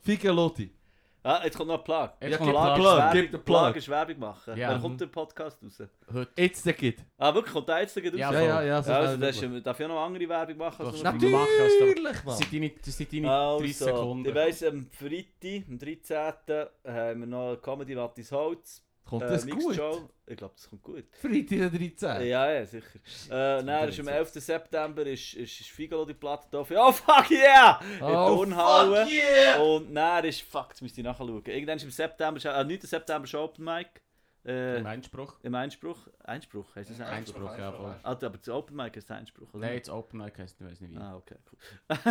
[1.28, 2.10] Ah, jetzt kommt noch ein Plug.
[2.22, 2.76] Jetzt Ja, kommt Plug.
[2.76, 2.86] Plug.
[2.86, 3.76] Werbung, Gib den Plug Plug.
[3.78, 4.58] ist Werbung machen.
[4.58, 4.70] Ja.
[4.70, 5.82] Wann kommt der Podcast raus?
[6.14, 6.32] Heute.
[6.39, 7.04] Jetzt der geht.
[7.18, 7.52] Ah, wirklich?
[7.52, 8.20] Kommt der jetzt gerade raus?
[8.20, 8.64] Ja, Ja, ja, ja.
[8.64, 10.84] Ja, so also das ist, darf ich auch noch andere Werbung machen?
[10.84, 14.30] Nur noch machen, Natürlich, Das sind deine, das sind deine Also, 30 Sekunden.
[14.30, 16.66] ich weiss, am Freitag, am 13.
[16.88, 18.84] haben wir noch Comedy Lattis Holz.
[19.06, 19.76] Kommt äh, das gut?
[19.76, 20.10] Show.
[20.26, 21.03] Ich glaube, das kommt gut.
[21.12, 22.28] Freitag der 13.
[22.28, 22.99] Ja, ja, sicher.
[23.30, 24.32] Äh, dann ist am 11.
[24.34, 27.80] September ist, ist, ist Figaro die Platte da Oh fuck yeah!
[27.99, 29.06] In Oh, Turnhalle.
[29.06, 29.62] fuck yeah!
[29.62, 31.43] Und dann ist, fuck, jetzt müsst ihr nachschauen.
[31.45, 32.82] Irgendwann ist im September, äh, 9.
[32.82, 34.01] September ist Open Mic.
[34.46, 35.34] Äh, Im Einspruch.
[35.41, 35.98] Im Einspruch.
[36.24, 37.41] Einspruch, heisst es Einspruch?
[37.41, 37.96] Einspruch, ja, voll.
[38.04, 39.66] Ah, aber das Open Mic ist Einspruch, oder?
[39.66, 40.98] Nein, jetzt Open Mic heisst, ich weiß nicht wie.
[40.98, 41.60] Ah, okay, cool.
[41.89, 42.04] Ich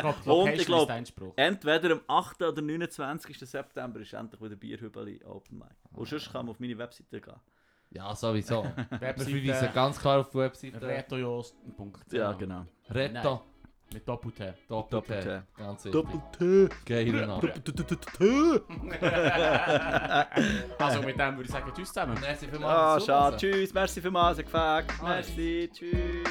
[0.00, 1.32] glaube, die Und ich glaub- Einspruch.
[1.36, 2.42] Entweder am 8.
[2.42, 3.38] oder 29.
[3.38, 5.68] September ist endlich wieder Bierhübeli Open Mic.
[5.92, 7.36] Und sonst kann man auf meine Webseite gehen.
[7.90, 8.64] Ja, sowieso.
[8.90, 10.80] Wir verweisen Webseite ganz klar auf die Webseite.
[10.80, 12.64] retojost.ch Ja, genau.
[12.88, 13.42] Reto.
[13.92, 14.54] Mit Doppel-T.
[14.68, 15.14] Doppel-T.
[15.20, 15.42] Doppel-T.
[15.58, 16.20] Ganz wichtig.
[16.38, 16.68] T.
[16.86, 17.52] Geiler Name.
[20.78, 22.16] Also mit dem würde ich sagen, tschüss zusammen.
[22.20, 22.92] Merci Ah, vielmals.
[22.94, 23.36] fürs schade.
[23.36, 23.74] Tschüss.
[23.74, 24.38] Merci vielmals.
[24.38, 24.86] Gefällt.
[25.02, 25.70] Merci.
[25.72, 26.28] Tschüss.